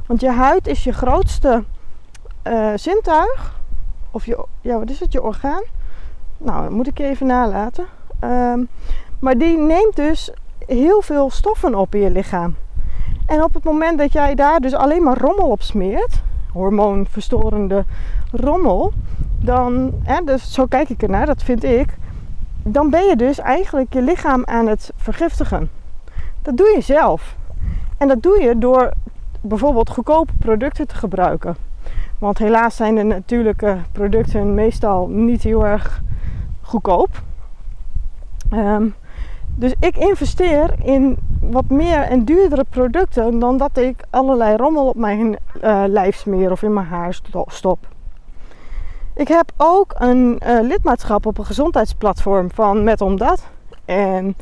Want 0.06 0.20
je 0.20 0.30
huid 0.30 0.66
is 0.66 0.84
je 0.84 0.92
grootste 0.92 1.64
uh, 2.46 2.70
zintuig. 2.74 3.60
Of 4.10 4.26
je, 4.26 4.44
ja, 4.60 4.78
wat 4.78 4.90
is 4.90 5.00
het? 5.00 5.12
Je 5.12 5.22
orgaan. 5.22 5.62
Nou, 6.38 6.62
dat 6.62 6.70
moet 6.70 6.86
ik 6.86 6.98
even 6.98 7.26
nalaten. 7.26 7.86
Um, 8.24 8.68
maar 9.18 9.38
die 9.38 9.58
neemt 9.58 9.96
dus 9.96 10.30
heel 10.66 11.02
veel 11.02 11.30
stoffen 11.30 11.74
op 11.74 11.94
in 11.94 12.00
je 12.00 12.10
lichaam. 12.10 12.56
En 13.26 13.42
op 13.42 13.54
het 13.54 13.64
moment 13.64 13.98
dat 13.98 14.12
jij 14.12 14.34
daar 14.34 14.60
dus 14.60 14.74
alleen 14.74 15.02
maar 15.02 15.18
rommel 15.18 15.50
op 15.50 15.62
smeert, 15.62 16.22
hormoonverstorende 16.52 17.84
rommel, 18.32 18.92
dan, 19.40 19.92
hè, 20.02 20.24
dus 20.24 20.52
zo 20.52 20.66
kijk 20.66 20.88
ik 20.88 21.02
ernaar, 21.02 21.26
dat 21.26 21.42
vind 21.42 21.64
ik, 21.64 21.96
dan 22.62 22.90
ben 22.90 23.06
je 23.06 23.16
dus 23.16 23.38
eigenlijk 23.38 23.92
je 23.92 24.02
lichaam 24.02 24.42
aan 24.44 24.66
het 24.66 24.92
vergiftigen. 24.96 25.70
Dat 26.42 26.56
doe 26.56 26.72
je 26.74 26.80
zelf. 26.80 27.36
En 27.96 28.08
dat 28.08 28.22
doe 28.22 28.42
je 28.42 28.58
door 28.58 28.92
bijvoorbeeld 29.40 29.90
goedkope 29.90 30.32
producten 30.38 30.86
te 30.86 30.94
gebruiken. 30.94 31.56
Want 32.18 32.38
helaas 32.38 32.76
zijn 32.76 32.94
de 32.94 33.02
natuurlijke 33.02 33.76
producten 33.92 34.54
meestal 34.54 35.08
niet 35.08 35.42
heel 35.42 35.66
erg 35.66 36.02
goedkoop. 36.60 37.22
Um, 38.52 38.94
dus 39.54 39.74
ik 39.80 39.96
investeer 39.96 40.74
in 40.82 41.16
wat 41.40 41.68
meer 41.68 42.00
en 42.00 42.24
duurdere 42.24 42.64
producten 42.70 43.38
dan 43.38 43.56
dat 43.56 43.76
ik 43.76 44.04
allerlei 44.10 44.56
rommel 44.56 44.88
op 44.88 44.96
mijn 44.96 45.36
uh, 45.62 45.82
lijf 45.86 46.16
smeer 46.16 46.50
of 46.50 46.62
in 46.62 46.72
mijn 46.72 46.86
haar 46.86 47.20
stop. 47.46 47.86
Ik 49.18 49.28
heb 49.28 49.52
ook 49.56 49.94
een 49.96 50.40
uh, 50.46 50.60
lidmaatschap 50.60 51.26
op 51.26 51.38
een 51.38 51.44
gezondheidsplatform 51.44 52.50
van 52.50 52.84
Met 52.84 53.00
Omdat. 53.00 53.48
En 53.84 54.36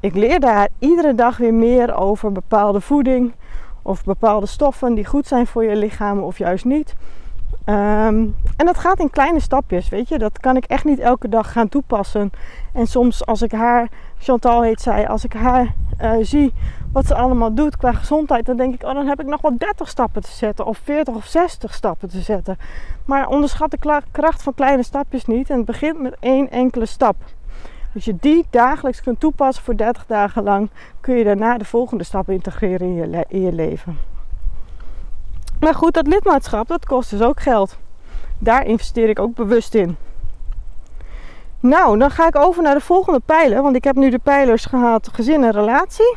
ik 0.00 0.14
leer 0.14 0.40
daar 0.40 0.68
iedere 0.78 1.14
dag 1.14 1.36
weer 1.36 1.54
meer 1.54 1.94
over 1.94 2.32
bepaalde 2.32 2.80
voeding 2.80 3.34
of 3.82 4.04
bepaalde 4.04 4.46
stoffen 4.46 4.94
die 4.94 5.06
goed 5.06 5.26
zijn 5.26 5.46
voor 5.46 5.64
je 5.64 5.76
lichaam 5.76 6.18
of 6.18 6.38
juist 6.38 6.64
niet. 6.64 6.94
Um, 7.64 8.34
en 8.56 8.66
dat 8.66 8.78
gaat 8.78 9.00
in 9.00 9.10
kleine 9.10 9.40
stapjes, 9.40 9.88
weet 9.88 10.08
je. 10.08 10.18
Dat 10.18 10.38
kan 10.38 10.56
ik 10.56 10.64
echt 10.64 10.84
niet 10.84 10.98
elke 10.98 11.28
dag 11.28 11.52
gaan 11.52 11.68
toepassen. 11.68 12.30
En 12.72 12.86
soms 12.86 13.26
als 13.26 13.42
ik 13.42 13.52
haar, 13.52 13.88
Chantal 14.18 14.62
heet 14.62 14.80
zij, 14.80 15.08
als 15.08 15.24
ik 15.24 15.32
haar 15.32 15.74
uh, 16.02 16.12
zie 16.20 16.52
wat 16.96 17.06
ze 17.06 17.14
allemaal 17.14 17.54
doet 17.54 17.76
qua 17.76 17.92
gezondheid, 17.92 18.46
dan 18.46 18.56
denk 18.56 18.74
ik, 18.74 18.82
oh 18.82 18.94
dan 18.94 19.06
heb 19.06 19.20
ik 19.20 19.26
nog 19.26 19.40
wel 19.40 19.58
30 19.58 19.88
stappen 19.88 20.22
te 20.22 20.30
zetten 20.30 20.66
of 20.66 20.78
40 20.78 21.14
of 21.14 21.26
60 21.26 21.74
stappen 21.74 22.08
te 22.08 22.20
zetten. 22.20 22.58
Maar 23.04 23.28
onderschat 23.28 23.70
de 23.70 24.02
kracht 24.10 24.42
van 24.42 24.54
kleine 24.54 24.82
stapjes 24.82 25.26
niet 25.26 25.50
en 25.50 25.56
het 25.56 25.64
begint 25.64 26.00
met 26.00 26.16
één 26.20 26.50
enkele 26.50 26.86
stap. 26.86 27.16
Als 27.94 28.04
je 28.04 28.16
die 28.20 28.46
dagelijks 28.50 29.02
kunt 29.02 29.20
toepassen 29.20 29.64
voor 29.64 29.76
30 29.76 30.06
dagen 30.06 30.42
lang, 30.42 30.70
kun 31.00 31.14
je 31.14 31.24
daarna 31.24 31.58
de 31.58 31.64
volgende 31.64 32.04
stap 32.04 32.30
integreren 32.30 32.86
in 33.28 33.42
je, 33.42 33.52
leven. 33.52 33.98
Maar 35.60 35.74
goed, 35.74 35.94
dat 35.94 36.06
lidmaatschap, 36.06 36.68
dat 36.68 36.86
kost 36.86 37.10
dus 37.10 37.22
ook 37.22 37.40
geld. 37.40 37.76
Daar 38.38 38.66
investeer 38.66 39.08
ik 39.08 39.18
ook 39.18 39.34
bewust 39.34 39.74
in. 39.74 39.96
Nou, 41.60 41.98
dan 41.98 42.10
ga 42.10 42.26
ik 42.26 42.36
over 42.36 42.62
naar 42.62 42.74
de 42.74 42.80
volgende 42.80 43.20
pijler. 43.26 43.62
Want 43.62 43.76
ik 43.76 43.84
heb 43.84 43.96
nu 43.96 44.10
de 44.10 44.18
pijlers 44.18 44.64
gehad: 44.64 45.08
gezin 45.12 45.44
en 45.44 45.52
relatie. 45.52 46.16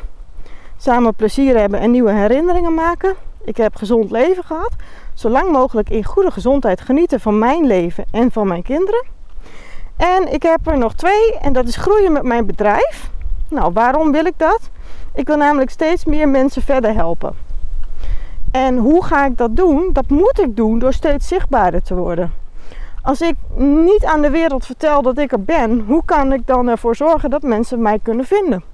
Samen 0.81 1.15
plezier 1.15 1.57
hebben 1.57 1.79
en 1.79 1.91
nieuwe 1.91 2.11
herinneringen 2.11 2.73
maken. 2.73 3.15
Ik 3.43 3.57
heb 3.57 3.75
gezond 3.75 4.11
leven 4.11 4.43
gehad. 4.43 4.71
Zo 5.13 5.29
lang 5.29 5.51
mogelijk 5.51 5.89
in 5.89 6.03
goede 6.03 6.31
gezondheid 6.31 6.81
genieten 6.81 7.19
van 7.19 7.39
mijn 7.39 7.65
leven 7.65 8.05
en 8.11 8.31
van 8.31 8.47
mijn 8.47 8.63
kinderen. 8.63 9.05
En 9.97 10.33
ik 10.33 10.43
heb 10.43 10.67
er 10.67 10.77
nog 10.77 10.93
twee 10.93 11.37
en 11.41 11.53
dat 11.53 11.67
is 11.67 11.75
groeien 11.75 12.11
met 12.11 12.23
mijn 12.23 12.45
bedrijf. 12.45 13.09
Nou, 13.49 13.73
waarom 13.73 14.11
wil 14.11 14.25
ik 14.25 14.33
dat? 14.37 14.69
Ik 15.13 15.27
wil 15.27 15.37
namelijk 15.37 15.69
steeds 15.69 16.05
meer 16.05 16.29
mensen 16.29 16.61
verder 16.61 16.93
helpen. 16.93 17.35
En 18.51 18.77
hoe 18.77 19.03
ga 19.03 19.25
ik 19.25 19.37
dat 19.37 19.55
doen? 19.55 19.89
Dat 19.93 20.09
moet 20.09 20.39
ik 20.39 20.55
doen 20.55 20.79
door 20.79 20.93
steeds 20.93 21.27
zichtbaarder 21.27 21.81
te 21.81 21.95
worden. 21.95 22.33
Als 23.01 23.21
ik 23.21 23.35
niet 23.57 24.05
aan 24.05 24.21
de 24.21 24.29
wereld 24.29 24.65
vertel 24.65 25.01
dat 25.01 25.17
ik 25.17 25.31
er 25.31 25.43
ben, 25.43 25.79
hoe 25.87 26.01
kan 26.05 26.33
ik 26.33 26.47
dan 26.47 26.67
ervoor 26.67 26.95
zorgen 26.95 27.29
dat 27.29 27.41
mensen 27.41 27.81
mij 27.81 27.99
kunnen 28.03 28.25
vinden? 28.25 28.68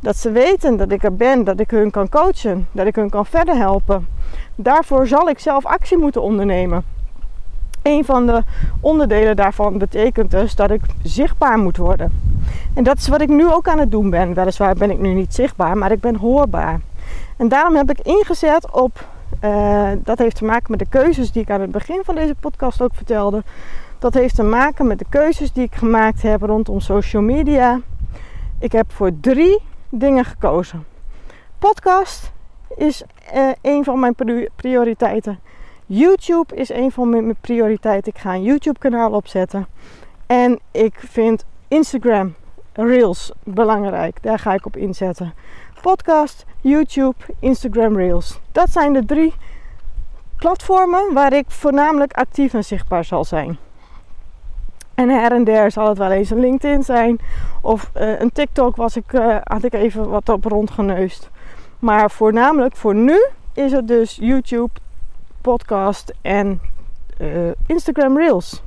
Dat 0.00 0.16
ze 0.16 0.30
weten 0.30 0.76
dat 0.76 0.90
ik 0.90 1.04
er 1.04 1.16
ben, 1.16 1.44
dat 1.44 1.60
ik 1.60 1.70
hun 1.70 1.90
kan 1.90 2.08
coachen, 2.08 2.68
dat 2.72 2.86
ik 2.86 2.94
hun 2.94 3.10
kan 3.10 3.26
verder 3.26 3.56
helpen. 3.56 4.06
Daarvoor 4.54 5.06
zal 5.06 5.28
ik 5.28 5.38
zelf 5.38 5.66
actie 5.66 5.98
moeten 5.98 6.22
ondernemen. 6.22 6.84
Een 7.82 8.04
van 8.04 8.26
de 8.26 8.42
onderdelen 8.80 9.36
daarvan 9.36 9.78
betekent 9.78 10.30
dus 10.30 10.54
dat 10.54 10.70
ik 10.70 10.80
zichtbaar 11.02 11.58
moet 11.58 11.76
worden. 11.76 12.12
En 12.74 12.84
dat 12.84 12.96
is 12.96 13.08
wat 13.08 13.20
ik 13.20 13.28
nu 13.28 13.52
ook 13.52 13.68
aan 13.68 13.78
het 13.78 13.90
doen 13.90 14.10
ben. 14.10 14.34
Weliswaar 14.34 14.74
ben 14.74 14.90
ik 14.90 14.98
nu 14.98 15.12
niet 15.12 15.34
zichtbaar, 15.34 15.78
maar 15.78 15.92
ik 15.92 16.00
ben 16.00 16.16
hoorbaar. 16.16 16.80
En 17.36 17.48
daarom 17.48 17.76
heb 17.76 17.90
ik 17.90 18.00
ingezet 18.00 18.70
op, 18.70 19.06
uh, 19.44 19.88
dat 19.98 20.18
heeft 20.18 20.36
te 20.36 20.44
maken 20.44 20.70
met 20.70 20.78
de 20.78 20.88
keuzes 20.88 21.32
die 21.32 21.42
ik 21.42 21.50
aan 21.50 21.60
het 21.60 21.70
begin 21.70 22.00
van 22.04 22.14
deze 22.14 22.34
podcast 22.40 22.82
ook 22.82 22.94
vertelde. 22.94 23.42
Dat 23.98 24.14
heeft 24.14 24.34
te 24.34 24.42
maken 24.42 24.86
met 24.86 24.98
de 24.98 25.06
keuzes 25.08 25.52
die 25.52 25.64
ik 25.64 25.74
gemaakt 25.74 26.22
heb 26.22 26.42
rondom 26.42 26.80
social 26.80 27.22
media. 27.22 27.80
Ik 28.64 28.72
heb 28.72 28.92
voor 28.92 29.10
drie 29.20 29.62
dingen 29.88 30.24
gekozen. 30.24 30.86
Podcast 31.58 32.32
is 32.76 33.02
uh, 33.34 33.50
een 33.62 33.84
van 33.84 34.00
mijn 34.00 34.14
prioriteiten. 34.56 35.38
YouTube 35.86 36.56
is 36.56 36.68
een 36.68 36.92
van 36.92 37.08
mijn 37.08 37.36
prioriteiten. 37.40 38.12
Ik 38.12 38.20
ga 38.20 38.34
een 38.34 38.42
YouTube 38.42 38.78
kanaal 38.78 39.10
opzetten. 39.10 39.66
En 40.26 40.60
ik 40.70 40.94
vind 40.98 41.44
Instagram 41.68 42.34
Reels 42.72 43.32
belangrijk. 43.42 44.22
Daar 44.22 44.38
ga 44.38 44.54
ik 44.54 44.66
op 44.66 44.76
inzetten 44.76 45.34
podcast, 45.84 46.44
YouTube, 46.60 47.16
Instagram 47.38 47.96
Reels. 47.96 48.40
Dat 48.52 48.70
zijn 48.70 48.92
de 48.92 49.04
drie 49.04 49.34
platformen 50.36 51.14
waar 51.14 51.32
ik 51.32 51.50
voornamelijk 51.50 52.12
actief 52.12 52.54
en 52.54 52.64
zichtbaar 52.64 53.04
zal 53.04 53.24
zijn. 53.24 53.58
En 54.94 55.08
her 55.08 55.32
en 55.32 55.44
der 55.44 55.70
zal 55.70 55.88
het 55.88 55.98
wel 55.98 56.10
eens 56.10 56.30
een 56.30 56.40
LinkedIn 56.40 56.82
zijn. 56.82 57.18
Of 57.62 57.90
uh, 57.96 58.20
een 58.20 58.32
TikTok 58.32 58.76
was 58.76 58.96
ik, 58.96 59.12
uh, 59.12 59.36
had 59.42 59.64
ik 59.64 59.72
even 59.72 60.08
wat 60.08 60.28
op 60.28 60.44
rondgeneust. 60.44 61.30
Maar 61.78 62.10
voornamelijk 62.10 62.76
voor 62.76 62.94
nu 62.94 63.26
is 63.54 63.72
het 63.72 63.88
dus 63.88 64.16
YouTube, 64.20 64.72
podcast 65.40 66.12
en 66.22 66.60
uh, 67.20 67.50
Instagram 67.66 68.18
Reels 68.18 68.62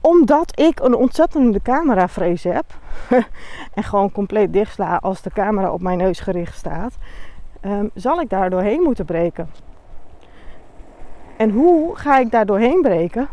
omdat 0.00 0.60
ik 0.60 0.80
een 0.80 0.94
ontzettende 0.94 1.62
cameravrees 1.62 2.44
heb 2.44 2.64
en 3.74 3.82
gewoon 3.82 4.12
compleet 4.12 4.52
dichtsla 4.52 4.96
als 4.96 5.22
de 5.22 5.30
camera 5.30 5.72
op 5.72 5.80
mijn 5.80 5.98
neus 5.98 6.20
gericht 6.20 6.56
staat, 6.56 6.96
um, 7.62 7.90
zal 7.94 8.20
ik 8.20 8.30
daar 8.30 8.50
doorheen 8.50 8.82
moeten 8.82 9.04
breken. 9.04 9.50
En 11.36 11.50
hoe 11.50 11.96
ga 11.96 12.18
ik 12.18 12.30
daar 12.30 12.46
doorheen 12.46 12.80
breken? 12.82 13.28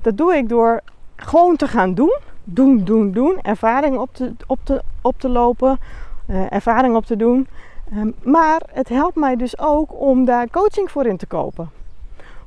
Dat 0.00 0.16
doe 0.16 0.34
ik 0.34 0.48
door 0.48 0.80
gewoon 1.16 1.56
te 1.56 1.68
gaan 1.68 1.94
doen. 1.94 2.16
Doen, 2.44 2.84
doen, 2.84 3.12
doen. 3.12 3.38
Ervaring 3.42 3.98
op 3.98 4.14
te, 4.14 4.34
op 4.46 4.58
te, 4.62 4.82
op 5.02 5.20
te 5.20 5.28
lopen. 5.28 5.78
Uh, 6.26 6.52
ervaring 6.52 6.96
op 6.96 7.04
te 7.04 7.16
doen. 7.16 7.48
Um, 7.94 8.14
maar 8.22 8.62
het 8.72 8.88
helpt 8.88 9.16
mij 9.16 9.36
dus 9.36 9.58
ook 9.58 10.00
om 10.00 10.24
daar 10.24 10.50
coaching 10.50 10.90
voor 10.90 11.06
in 11.06 11.16
te 11.16 11.26
kopen. 11.26 11.70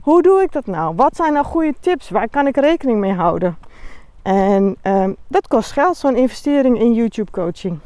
Hoe 0.01 0.21
doe 0.21 0.41
ik 0.41 0.51
dat 0.51 0.65
nou? 0.65 0.95
Wat 0.95 1.15
zijn 1.15 1.33
nou 1.33 1.45
goede 1.45 1.73
tips? 1.79 2.09
Waar 2.09 2.29
kan 2.29 2.47
ik 2.47 2.57
rekening 2.57 2.99
mee 2.99 3.13
houden? 3.13 3.57
En 4.21 4.75
um, 4.83 5.15
dat 5.27 5.47
kost 5.47 5.71
geld, 5.71 5.97
zo'n 5.97 6.15
investering 6.15 6.79
in 6.79 6.93
YouTube 6.93 7.31
coaching. 7.31 7.79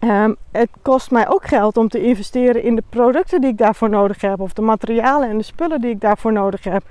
Um, 0.00 0.36
het 0.50 0.68
kost 0.82 1.10
mij 1.10 1.28
ook 1.28 1.46
geld 1.46 1.76
om 1.76 1.88
te 1.88 2.02
investeren 2.02 2.62
in 2.62 2.74
de 2.74 2.82
producten 2.88 3.40
die 3.40 3.50
ik 3.50 3.58
daarvoor 3.58 3.90
nodig 3.90 4.20
heb, 4.20 4.40
of 4.40 4.52
de 4.52 4.62
materialen 4.62 5.28
en 5.28 5.38
de 5.38 5.44
spullen 5.44 5.80
die 5.80 5.90
ik 5.90 6.00
daarvoor 6.00 6.32
nodig 6.32 6.64
heb. 6.64 6.84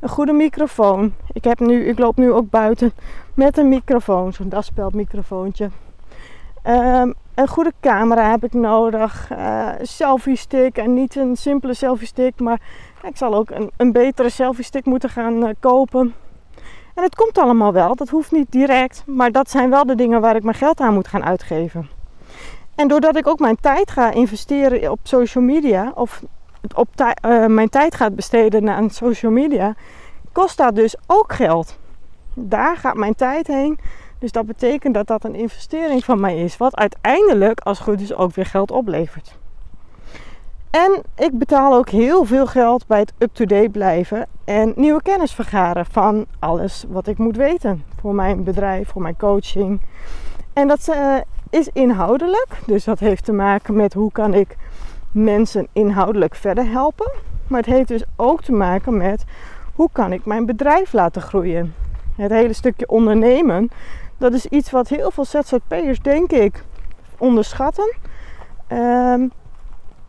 Een 0.00 0.08
goede 0.08 0.32
microfoon. 0.32 1.14
Ik, 1.32 1.44
heb 1.44 1.60
nu, 1.60 1.84
ik 1.86 1.98
loop 1.98 2.16
nu 2.16 2.32
ook 2.32 2.50
buiten 2.50 2.92
met 3.34 3.58
een 3.58 3.68
microfoon, 3.68 4.32
zo'n 4.32 4.48
daspeldmicrofoontje. 4.48 5.70
Um, 6.66 7.14
een 7.34 7.48
goede 7.48 7.72
camera 7.80 8.30
heb 8.30 8.44
ik 8.44 8.52
nodig. 8.52 9.30
Uh, 9.32 9.68
selfie 9.82 10.36
stick 10.36 10.76
en 10.76 10.94
niet 10.94 11.16
een 11.16 11.36
simpele 11.36 11.74
selfie 11.74 12.06
stick, 12.06 12.40
maar 12.40 12.60
ik 13.02 13.16
zal 13.16 13.34
ook 13.34 13.50
een, 13.50 13.70
een 13.76 13.92
betere 13.92 14.28
selfie 14.28 14.64
stick 14.64 14.84
moeten 14.84 15.08
gaan 15.08 15.44
uh, 15.44 15.50
kopen. 15.60 16.14
En 16.94 17.02
het 17.02 17.14
komt 17.14 17.38
allemaal 17.38 17.72
wel, 17.72 17.94
dat 17.94 18.08
hoeft 18.08 18.32
niet 18.32 18.52
direct, 18.52 19.02
maar 19.06 19.32
dat 19.32 19.50
zijn 19.50 19.70
wel 19.70 19.86
de 19.86 19.94
dingen 19.94 20.20
waar 20.20 20.36
ik 20.36 20.42
mijn 20.42 20.56
geld 20.56 20.80
aan 20.80 20.94
moet 20.94 21.08
gaan 21.08 21.24
uitgeven. 21.24 21.88
En 22.74 22.88
doordat 22.88 23.16
ik 23.16 23.26
ook 23.26 23.38
mijn 23.38 23.56
tijd 23.60 23.90
ga 23.90 24.10
investeren 24.10 24.90
op 24.90 24.98
social 25.02 25.44
media, 25.44 25.92
of 25.94 26.22
op 26.74 26.88
uh, 27.00 27.46
mijn 27.46 27.68
tijd 27.68 27.94
gaat 27.94 28.14
besteden 28.14 28.68
aan 28.68 28.90
social 28.90 29.32
media, 29.32 29.74
kost 30.32 30.56
dat 30.56 30.74
dus 30.74 30.96
ook 31.06 31.32
geld. 31.32 31.78
Daar 32.34 32.76
gaat 32.76 32.96
mijn 32.96 33.14
tijd 33.14 33.46
heen. 33.46 33.78
Dus 34.18 34.32
dat 34.32 34.46
betekent 34.46 34.94
dat 34.94 35.06
dat 35.06 35.24
een 35.24 35.34
investering 35.34 36.04
van 36.04 36.20
mij 36.20 36.42
is, 36.42 36.56
wat 36.56 36.76
uiteindelijk, 36.76 37.60
als 37.60 37.78
goed 37.78 38.00
is, 38.00 38.14
ook 38.14 38.34
weer 38.34 38.46
geld 38.46 38.70
oplevert. 38.70 39.38
En 40.70 41.02
ik 41.16 41.38
betaal 41.38 41.74
ook 41.74 41.88
heel 41.88 42.24
veel 42.24 42.46
geld 42.46 42.86
bij 42.86 42.98
het 42.98 43.12
up-to-date 43.18 43.68
blijven 43.68 44.26
en 44.44 44.72
nieuwe 44.76 45.02
kennis 45.02 45.32
vergaren 45.32 45.86
van 45.86 46.26
alles 46.38 46.84
wat 46.88 47.06
ik 47.06 47.18
moet 47.18 47.36
weten 47.36 47.84
voor 48.00 48.14
mijn 48.14 48.44
bedrijf, 48.44 48.88
voor 48.88 49.02
mijn 49.02 49.16
coaching. 49.16 49.80
En 50.52 50.68
dat 50.68 50.88
uh, 50.88 51.16
is 51.50 51.68
inhoudelijk, 51.72 52.48
dus 52.66 52.84
dat 52.84 52.98
heeft 52.98 53.24
te 53.24 53.32
maken 53.32 53.76
met 53.76 53.94
hoe 53.94 54.12
kan 54.12 54.34
ik 54.34 54.56
mensen 55.12 55.68
inhoudelijk 55.72 56.34
verder 56.34 56.66
helpen. 56.66 57.10
Maar 57.46 57.60
het 57.60 57.74
heeft 57.74 57.88
dus 57.88 58.04
ook 58.16 58.42
te 58.42 58.52
maken 58.52 58.96
met 58.96 59.24
hoe 59.74 59.88
kan 59.92 60.12
ik 60.12 60.24
mijn 60.24 60.46
bedrijf 60.46 60.92
laten 60.92 61.22
groeien. 61.22 61.74
Het 62.16 62.30
hele 62.30 62.52
stukje 62.52 62.88
ondernemen, 62.88 63.70
dat 64.18 64.32
is 64.32 64.46
iets 64.46 64.70
wat 64.70 64.88
heel 64.88 65.10
veel 65.10 65.24
ZZP'ers 65.24 66.00
denk 66.00 66.32
ik 66.32 66.64
onderschatten. 67.18 67.94
Um, 68.72 69.32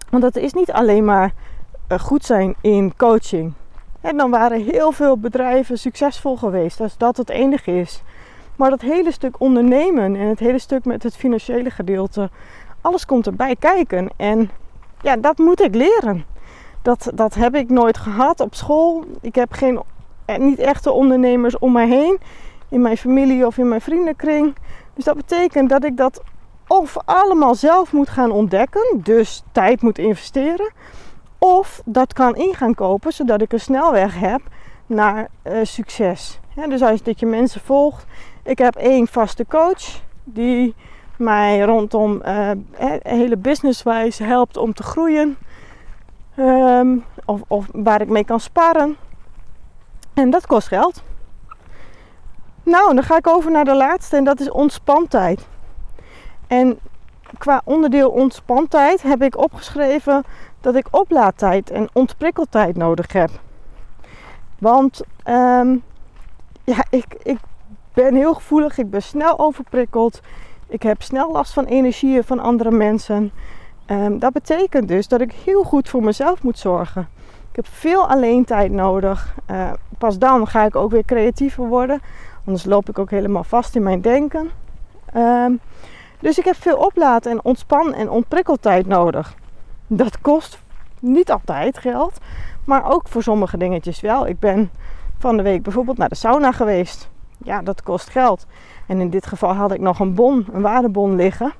want 0.10 0.24
dat 0.24 0.36
is 0.36 0.54
niet 0.54 0.72
alleen 0.72 1.06
maar 1.06 1.34
uh, 1.92 2.00
goed 2.00 2.26
zijn 2.26 2.56
in 2.62 2.94
coaching. 2.98 3.54
En 4.02 4.18
dan 4.18 4.30
waren 4.30 4.64
heel 4.64 4.92
veel 4.92 5.18
bedrijven 5.18 5.78
succesvol 5.78 6.38
geweest 6.38 6.82
als 6.82 6.98
dat 6.98 7.18
het 7.18 7.30
enige 7.30 7.72
is. 7.80 8.04
Maar 8.56 8.70
dat 8.70 8.82
hele 8.82 9.12
stuk 9.12 9.40
ondernemen 9.40 10.16
en 10.16 10.28
het 10.28 10.40
hele 10.40 10.60
stuk 10.60 10.86
met 10.86 11.04
het 11.04 11.16
financiële 11.16 11.70
gedeelte, 11.70 12.30
alles 12.82 13.06
komt 13.06 13.26
erbij 13.26 13.56
kijken. 13.56 14.10
En 14.18 14.50
ja, 15.02 15.16
dat 15.16 15.38
moet 15.38 15.62
ik 15.62 15.76
leren. 15.76 16.26
Dat, 16.82 17.12
dat 17.14 17.34
heb 17.34 17.56
ik 17.56 17.70
nooit 17.70 17.98
gehad 17.98 18.40
op 18.40 18.56
school. 18.56 19.04
Ik 19.22 19.36
heb 19.36 19.54
geen, 19.54 19.82
eh, 20.26 20.38
niet 20.38 20.60
echte 20.60 20.92
ondernemers 20.92 21.60
om 21.60 21.72
mij 21.72 21.88
heen, 21.88 22.20
in 22.70 22.82
mijn 22.82 22.98
familie 22.98 23.46
of 23.46 23.58
in 23.58 23.68
mijn 23.68 23.82
vriendenkring. 23.82 24.56
Dus 24.94 25.04
dat 25.04 25.16
betekent 25.16 25.70
dat 25.70 25.84
ik 25.84 25.98
dat 25.98 26.22
of 26.68 26.98
allemaal 27.06 27.56
zelf 27.56 27.92
moet 27.92 28.10
gaan 28.10 28.32
ontdekken, 28.32 29.02
dus 29.04 29.44
tijd 29.52 29.82
moet 29.82 29.98
investeren, 29.98 30.72
of 31.38 31.82
dat 31.86 32.14
kan 32.14 32.36
in 32.36 32.54
gaan 32.54 32.76
kopen 32.76 33.14
zodat 33.14 33.42
ik 33.42 33.54
een 33.54 33.60
snelweg 33.60 34.20
heb 34.20 34.42
naar 34.86 35.28
uh, 35.44 35.60
succes. 35.64 36.40
dus 36.70 36.82
als 36.82 37.04
dat 37.04 37.20
je 37.20 37.26
mensen 37.26 37.62
volgt, 37.62 38.06
ik 38.44 38.58
heb 38.58 38.76
één 38.76 39.08
vaste 39.08 39.46
coach 39.48 40.02
die 40.24 40.76
mij 41.22 41.62
rondom 41.62 42.22
uh, 42.26 42.52
hele 43.04 43.38
businesswijze 43.38 44.24
helpt 44.24 44.58
om 44.58 44.74
te 44.74 44.84
groeien. 44.84 45.38
Ehm, 46.36 46.98
of, 47.26 47.42
of, 47.48 47.66
waar 47.72 48.02
ik 48.02 48.10
mee 48.10 48.24
kan 48.24 48.40
sparren. 48.40 48.98
En 50.14 50.30
dat 50.30 50.48
kost 50.48 50.68
geld. 50.68 51.04
Nou, 52.64 52.94
dan 52.94 53.04
ga 53.04 53.18
ik 53.18 53.28
over 53.28 53.52
naar 53.52 53.66
de 53.66 53.76
laatste 53.76 54.18
en 54.18 54.24
dat 54.24 54.40
is 54.40 54.52
ontspantijd. 54.52 55.48
En 56.48 56.80
qua 57.38 57.62
onderdeel 57.64 58.10
ontspantijd 58.10 59.02
heb 59.02 59.22
ik 59.22 59.38
opgeschreven 59.38 60.24
dat 60.62 60.76
ik 60.76 60.88
oplaadtijd 60.92 61.70
en 61.70 61.90
ontprikkeltijd 61.94 62.78
nodig 62.78 63.14
heb. 63.14 63.30
Want 64.60 65.02
um, 65.26 65.84
ja, 66.64 66.86
ik, 66.90 67.06
ik 67.24 67.38
ben 67.94 68.16
heel 68.16 68.34
gevoelig, 68.34 68.78
ik 68.78 68.90
ben 68.90 69.02
snel 69.02 69.40
overprikkeld. 69.40 70.22
Ik 70.72 70.84
heb 70.84 71.02
snel 71.02 71.32
last 71.32 71.54
van 71.54 71.66
energieën 71.66 72.24
van 72.24 72.40
andere 72.40 72.72
mensen. 72.72 73.32
Um, 73.88 74.20
dat 74.20 74.34
betekent 74.34 74.88
dus 74.88 75.08
dat 75.08 75.22
ik 75.22 75.32
heel 75.32 75.64
goed 75.64 75.90
voor 75.90 76.04
mezelf 76.04 76.44
moet 76.44 76.60
zorgen. 76.60 77.10
Ik 77.50 77.56
heb 77.56 77.68
veel 77.68 78.08
alleen 78.08 78.46
tijd 78.46 78.72
nodig. 78.72 79.36
Uh, 79.52 79.72
pas 79.98 80.18
dan 80.18 80.48
ga 80.48 80.66
ik 80.66 80.76
ook 80.76 80.92
weer 80.92 81.06
creatiever 81.06 81.68
worden. 81.68 82.02
Anders 82.46 82.66
loop 82.66 82.90
ik 82.90 83.00
ook 83.00 83.10
helemaal 83.10 83.44
vast 83.44 83.76
in 83.76 83.84
mijn 83.84 84.02
denken. 84.02 84.50
Um, 85.16 85.60
dus 86.20 86.38
ik 86.38 86.46
heb 86.46 86.56
veel 86.56 86.78
oplaten 86.78 87.32
en 87.32 87.44
ontspan- 87.44 87.94
en 87.94 88.10
ontprikkeltijd 88.10 88.88
nodig. 88.88 89.34
Dat 89.88 90.22
kost 90.22 90.60
niet 91.00 91.32
altijd 91.32 91.78
geld, 91.78 92.18
maar 92.66 92.92
ook 92.92 93.08
voor 93.08 93.24
sommige 93.24 93.58
dingetjes 93.58 94.02
wel. 94.02 94.28
Ik 94.28 94.40
ben 94.40 94.72
van 95.18 95.38
de 95.38 95.44
week 95.44 95.64
bijvoorbeeld 95.64 95.98
naar 95.98 96.10
de 96.10 96.16
sauna 96.16 96.52
geweest. 96.52 97.10
Ja, 97.38 97.62
dat 97.62 97.84
kost 97.84 98.10
geld. 98.10 98.46
En 98.92 99.00
in 99.00 99.10
dit 99.10 99.26
geval 99.28 99.54
had 99.54 99.72
ik 99.72 99.80
nog 99.80 100.00
een 100.00 100.14
bon, 100.14 100.48
een 100.54 100.62
waardebon 100.62 101.16
liggen. 101.16 101.54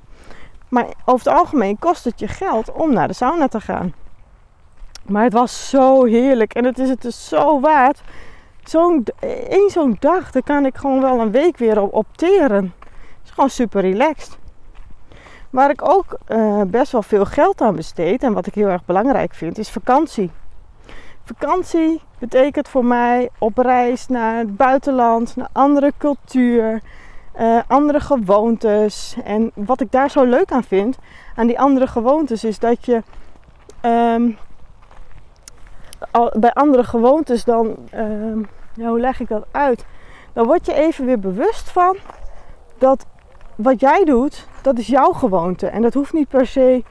Maar 0.68 0.86
over 1.04 1.26
het 1.26 1.36
algemeen 1.38 1.78
kost 1.78 2.04
het 2.04 2.20
je 2.20 2.28
geld 2.28 2.72
om 2.72 2.92
naar 2.92 3.08
de 3.08 3.14
sauna 3.14 3.48
te 3.48 3.60
gaan. 3.60 3.94
Maar 5.06 5.22
het 5.22 5.32
was 5.32 5.68
zo 5.68 6.04
heerlijk 6.04 6.54
en 6.54 6.64
het 6.64 6.78
is 6.78 6.88
het 6.88 7.02
dus 7.02 7.28
zo 7.28 7.60
waard. 7.60 8.02
Zo'n, 8.64 9.04
één 9.48 9.70
zo'n 9.70 9.96
dag, 9.98 10.30
daar 10.30 10.42
kan 10.42 10.66
ik 10.66 10.76
gewoon 10.76 11.00
wel 11.00 11.20
een 11.20 11.30
week 11.30 11.56
weer 11.56 11.80
op 11.80 11.92
opteren. 11.92 12.74
Het 12.78 13.24
is 13.24 13.30
gewoon 13.30 13.50
super 13.50 13.80
relaxed. 13.80 14.38
Waar 15.50 15.70
ik 15.70 15.88
ook 15.88 16.18
uh, 16.28 16.62
best 16.62 16.92
wel 16.92 17.02
veel 17.02 17.24
geld 17.24 17.60
aan 17.60 17.76
besteed 17.76 18.22
en 18.22 18.32
wat 18.32 18.46
ik 18.46 18.54
heel 18.54 18.68
erg 18.68 18.84
belangrijk 18.84 19.34
vind, 19.34 19.58
is 19.58 19.70
vakantie. 19.70 20.30
Vakantie 21.24 22.00
betekent 22.18 22.68
voor 22.68 22.84
mij 22.84 23.30
op 23.38 23.58
reis 23.58 24.08
naar 24.08 24.38
het 24.38 24.56
buitenland, 24.56 25.36
naar 25.36 25.48
andere 25.52 25.92
cultuur, 25.98 26.82
uh, 27.40 27.60
andere 27.66 28.00
gewoontes. 28.00 29.16
En 29.24 29.50
wat 29.54 29.80
ik 29.80 29.90
daar 29.90 30.10
zo 30.10 30.24
leuk 30.24 30.52
aan 30.52 30.64
vind, 30.64 30.98
aan 31.34 31.46
die 31.46 31.60
andere 31.60 31.86
gewoontes, 31.86 32.44
is 32.44 32.58
dat 32.58 32.86
je 32.86 33.02
al, 36.10 36.32
bij 36.38 36.52
andere 36.52 36.84
gewoontes 36.84 37.44
dan, 37.44 37.76
um, 37.94 38.48
ja, 38.74 38.88
hoe 38.88 39.00
leg 39.00 39.20
ik 39.20 39.28
dat 39.28 39.46
uit? 39.50 39.84
Dan 40.32 40.46
word 40.46 40.66
je 40.66 40.74
even 40.74 41.04
weer 41.04 41.18
bewust 41.18 41.70
van 41.70 41.96
dat 42.78 43.06
wat 43.56 43.80
jij 43.80 44.04
doet, 44.04 44.46
dat 44.62 44.78
is 44.78 44.86
jouw 44.86 45.12
gewoonte. 45.12 45.66
En 45.66 45.82
dat 45.82 45.94
hoeft 45.94 46.12
niet 46.12 46.28
per 46.28 46.46
se 46.46 46.84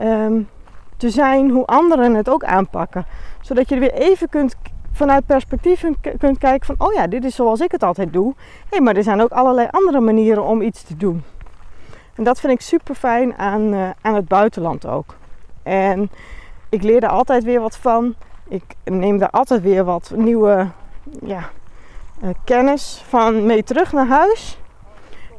um, 0.00 0.48
te 0.96 1.10
zijn 1.10 1.50
hoe 1.50 1.66
anderen 1.66 2.14
het 2.14 2.28
ook 2.28 2.44
aanpakken. 2.44 3.06
Zodat 3.40 3.68
je 3.68 3.74
er 3.74 3.80
weer 3.80 3.92
even 3.92 4.28
kunt 4.28 4.56
vanuit 4.92 5.26
perspectief 5.26 5.84
kunt 6.18 6.38
kijken 6.38 6.66
van, 6.66 6.86
oh 6.88 6.92
ja, 6.92 7.06
dit 7.06 7.24
is 7.24 7.34
zoals 7.34 7.60
ik 7.60 7.72
het 7.72 7.82
altijd 7.82 8.12
doe. 8.12 8.34
Hé, 8.36 8.66
hey, 8.70 8.80
maar 8.80 8.96
er 8.96 9.02
zijn 9.02 9.20
ook 9.20 9.30
allerlei 9.30 9.68
andere 9.70 10.00
manieren 10.00 10.44
om 10.44 10.62
iets 10.62 10.82
te 10.82 10.96
doen. 10.96 11.22
En 12.14 12.24
dat 12.24 12.40
vind 12.40 12.52
ik 12.52 12.60
super 12.60 12.94
fijn 12.94 13.38
aan, 13.38 13.74
uh, 13.74 13.90
aan 14.00 14.14
het 14.14 14.28
buitenland 14.28 14.86
ook. 14.86 15.14
En 15.62 16.10
ik 16.68 16.82
leer 16.82 17.02
er 17.02 17.08
altijd 17.08 17.44
weer 17.44 17.60
wat 17.60 17.76
van. 17.76 18.14
Ik 18.48 18.62
neem 18.84 19.18
daar 19.18 19.30
altijd 19.30 19.62
weer 19.62 19.84
wat 19.84 20.12
nieuwe 20.16 20.66
ja, 21.22 21.50
uh, 22.22 22.30
kennis 22.44 23.02
van 23.08 23.46
mee 23.46 23.62
terug 23.62 23.92
naar 23.92 24.06
huis. 24.06 24.58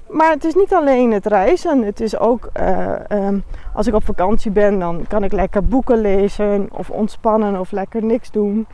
Maar 0.07 0.29
het 0.29 0.43
is 0.43 0.55
niet 0.55 0.73
alleen 0.73 1.11
het 1.11 1.25
reizen. 1.25 1.83
Het 1.83 1.99
is 1.99 2.17
ook 2.17 2.49
uh, 2.59 2.95
um, 3.09 3.43
als 3.73 3.87
ik 3.87 3.93
op 3.93 4.05
vakantie 4.05 4.51
ben, 4.51 4.79
dan 4.79 5.05
kan 5.07 5.23
ik 5.23 5.31
lekker 5.31 5.63
boeken 5.63 6.01
lezen 6.01 6.69
of 6.71 6.89
ontspannen 6.89 7.59
of 7.59 7.71
lekker 7.71 8.03
niks 8.03 8.31
doen. 8.31 8.67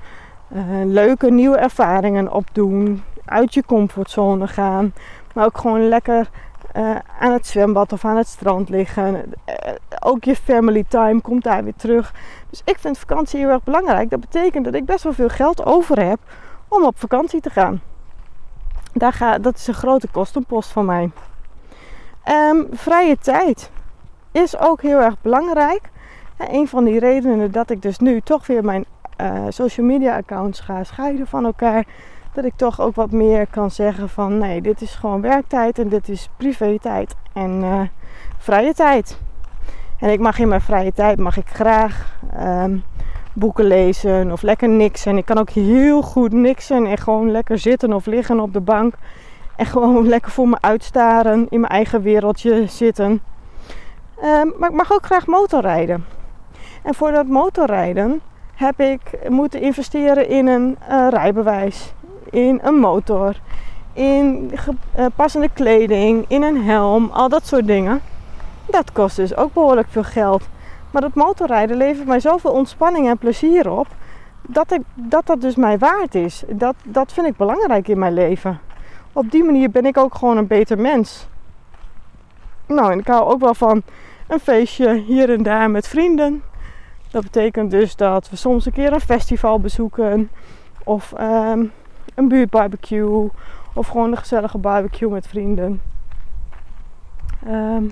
Uh, 0.53 0.61
leuke 0.85 1.31
nieuwe 1.31 1.57
ervaringen 1.57 2.31
opdoen. 2.31 3.03
Uit 3.25 3.53
je 3.53 3.63
comfortzone 3.65 4.47
gaan. 4.47 4.93
Maar 5.33 5.45
ook 5.45 5.57
gewoon 5.57 5.87
lekker 5.87 6.29
uh, 6.75 6.95
aan 7.19 7.31
het 7.31 7.47
zwembad 7.47 7.93
of 7.93 8.05
aan 8.05 8.17
het 8.17 8.27
strand 8.27 8.69
liggen. 8.69 9.33
ook 9.99 10.23
je 10.23 10.35
family 10.35 10.83
time 10.87 11.21
komt 11.21 11.43
daar 11.43 11.63
weer 11.63 11.75
terug. 11.75 12.13
Dus 12.49 12.61
ik 12.65 12.77
vind 12.79 12.97
vakantie 12.97 13.39
heel 13.39 13.49
erg 13.49 13.63
belangrijk. 13.63 14.09
Dat 14.09 14.19
betekent 14.19 14.65
dat 14.65 14.73
ik 14.73 14.85
best 14.85 15.03
wel 15.03 15.13
veel 15.13 15.29
geld 15.29 15.65
over 15.65 16.07
heb 16.07 16.19
om 16.67 16.85
op 16.85 16.99
vakantie 16.99 17.41
te 17.41 17.49
gaan. 17.49 17.81
Daar 18.93 19.13
ga, 19.13 19.37
dat 19.37 19.55
is 19.55 19.67
een 19.67 19.73
grote 19.73 20.07
kostenpost 20.07 20.71
van 20.71 20.85
mij. 20.85 21.11
Um, 22.25 22.67
vrije 22.71 23.17
tijd 23.17 23.71
is 24.31 24.57
ook 24.57 24.81
heel 24.81 24.99
erg 24.99 25.21
belangrijk. 25.21 25.81
En 26.37 26.53
een 26.53 26.67
van 26.67 26.83
die 26.83 26.99
redenen 26.99 27.51
dat 27.51 27.69
ik 27.69 27.81
dus 27.81 27.99
nu 27.99 28.21
toch 28.21 28.47
weer 28.47 28.63
mijn 28.63 28.85
uh, 29.21 29.43
social 29.49 29.85
media 29.85 30.15
accounts 30.15 30.59
ga 30.59 30.83
scheiden 30.83 31.27
van 31.27 31.45
elkaar. 31.45 31.85
Dat 32.33 32.45
ik 32.45 32.53
toch 32.55 32.81
ook 32.81 32.95
wat 32.95 33.11
meer 33.11 33.47
kan 33.47 33.71
zeggen 33.71 34.09
van 34.09 34.37
nee, 34.37 34.61
dit 34.61 34.81
is 34.81 34.95
gewoon 34.95 35.21
werktijd 35.21 35.79
en 35.79 35.89
dit 35.89 36.09
is 36.09 36.29
privé 36.37 36.79
tijd 36.79 37.15
en 37.33 37.61
uh, 37.61 37.81
vrije 38.37 38.73
tijd. 38.73 39.19
En 39.99 40.09
ik 40.09 40.19
mag 40.19 40.39
in 40.39 40.47
mijn 40.47 40.61
vrije 40.61 40.93
tijd 40.93 41.19
mag 41.19 41.37
ik 41.37 41.47
graag 41.47 42.19
um, 42.39 42.83
boeken 43.33 43.65
lezen 43.65 44.31
of 44.31 44.41
lekker 44.41 44.69
niksen. 44.69 45.17
Ik 45.17 45.25
kan 45.25 45.37
ook 45.37 45.49
heel 45.49 46.01
goed 46.01 46.31
niksen 46.31 46.85
en 46.85 46.97
gewoon 46.97 47.31
lekker 47.31 47.57
zitten 47.57 47.93
of 47.93 48.05
liggen 48.05 48.39
op 48.39 48.53
de 48.53 48.61
bank. 48.61 48.93
En 49.55 49.65
gewoon 49.75 50.07
lekker 50.07 50.31
voor 50.31 50.47
me 50.47 50.57
uitstaren, 50.61 51.47
in 51.49 51.59
mijn 51.59 51.71
eigen 51.71 52.01
wereldje 52.01 52.67
zitten. 52.67 53.21
Um, 54.23 54.53
maar 54.57 54.69
ik 54.69 54.75
mag 54.75 54.91
ook 54.93 55.05
graag 55.05 55.25
motorrijden. 55.25 56.05
En 56.83 56.93
voor 56.93 57.11
dat 57.11 57.27
motorrijden 57.27 58.21
heb 58.57 58.79
ik 58.79 59.29
moeten 59.29 59.61
investeren 59.61 60.29
in 60.29 60.47
een 60.47 60.77
uh, 60.89 61.07
rijbewijs, 61.09 61.93
in 62.29 62.59
een 62.63 62.75
motor, 62.79 63.35
in 63.93 64.51
uh, 64.97 65.05
passende 65.15 65.49
kleding, 65.53 66.25
in 66.27 66.43
een 66.43 66.63
helm, 66.63 67.09
al 67.11 67.29
dat 67.29 67.45
soort 67.47 67.67
dingen. 67.67 68.01
Dat 68.65 68.91
kost 68.91 69.15
dus 69.15 69.35
ook 69.35 69.53
behoorlijk 69.53 69.87
veel 69.89 70.03
geld. 70.03 70.43
Maar 70.91 71.01
dat 71.01 71.13
motorrijden 71.13 71.77
levert 71.77 72.07
mij 72.07 72.19
zoveel 72.19 72.51
ontspanning 72.51 73.07
en 73.09 73.17
plezier 73.17 73.69
op. 73.69 73.87
Dat, 74.41 74.71
ik, 74.71 74.81
dat 74.93 75.25
dat 75.25 75.41
dus 75.41 75.55
mij 75.55 75.77
waard 75.77 76.15
is. 76.15 76.43
Dat, 76.47 76.75
dat 76.83 77.13
vind 77.13 77.27
ik 77.27 77.37
belangrijk 77.37 77.87
in 77.87 77.99
mijn 77.99 78.13
leven. 78.13 78.59
Op 79.13 79.31
die 79.31 79.43
manier 79.43 79.69
ben 79.69 79.85
ik 79.85 79.97
ook 79.97 80.15
gewoon 80.15 80.37
een 80.37 80.47
beter 80.47 80.79
mens. 80.79 81.27
Nou, 82.65 82.91
en 82.91 82.99
ik 82.99 83.07
hou 83.07 83.23
ook 83.23 83.39
wel 83.39 83.53
van 83.53 83.81
een 84.27 84.39
feestje 84.39 84.93
hier 84.93 85.29
en 85.29 85.43
daar 85.43 85.71
met 85.71 85.87
vrienden. 85.87 86.43
Dat 87.17 87.31
betekent 87.31 87.71
dus 87.71 87.95
dat 87.95 88.29
we 88.29 88.35
soms 88.35 88.65
een 88.65 88.71
keer 88.71 88.93
een 88.93 88.99
festival 88.99 89.59
bezoeken. 89.59 90.29
Of 90.83 91.13
ehm, 91.13 91.65
een 92.15 92.27
buurtbarbecue. 92.27 93.29
Of 93.73 93.87
gewoon 93.87 94.11
een 94.11 94.17
gezellige 94.17 94.57
barbecue 94.57 95.09
met 95.09 95.27
vrienden. 95.27 95.81
Ehm, 97.45 97.83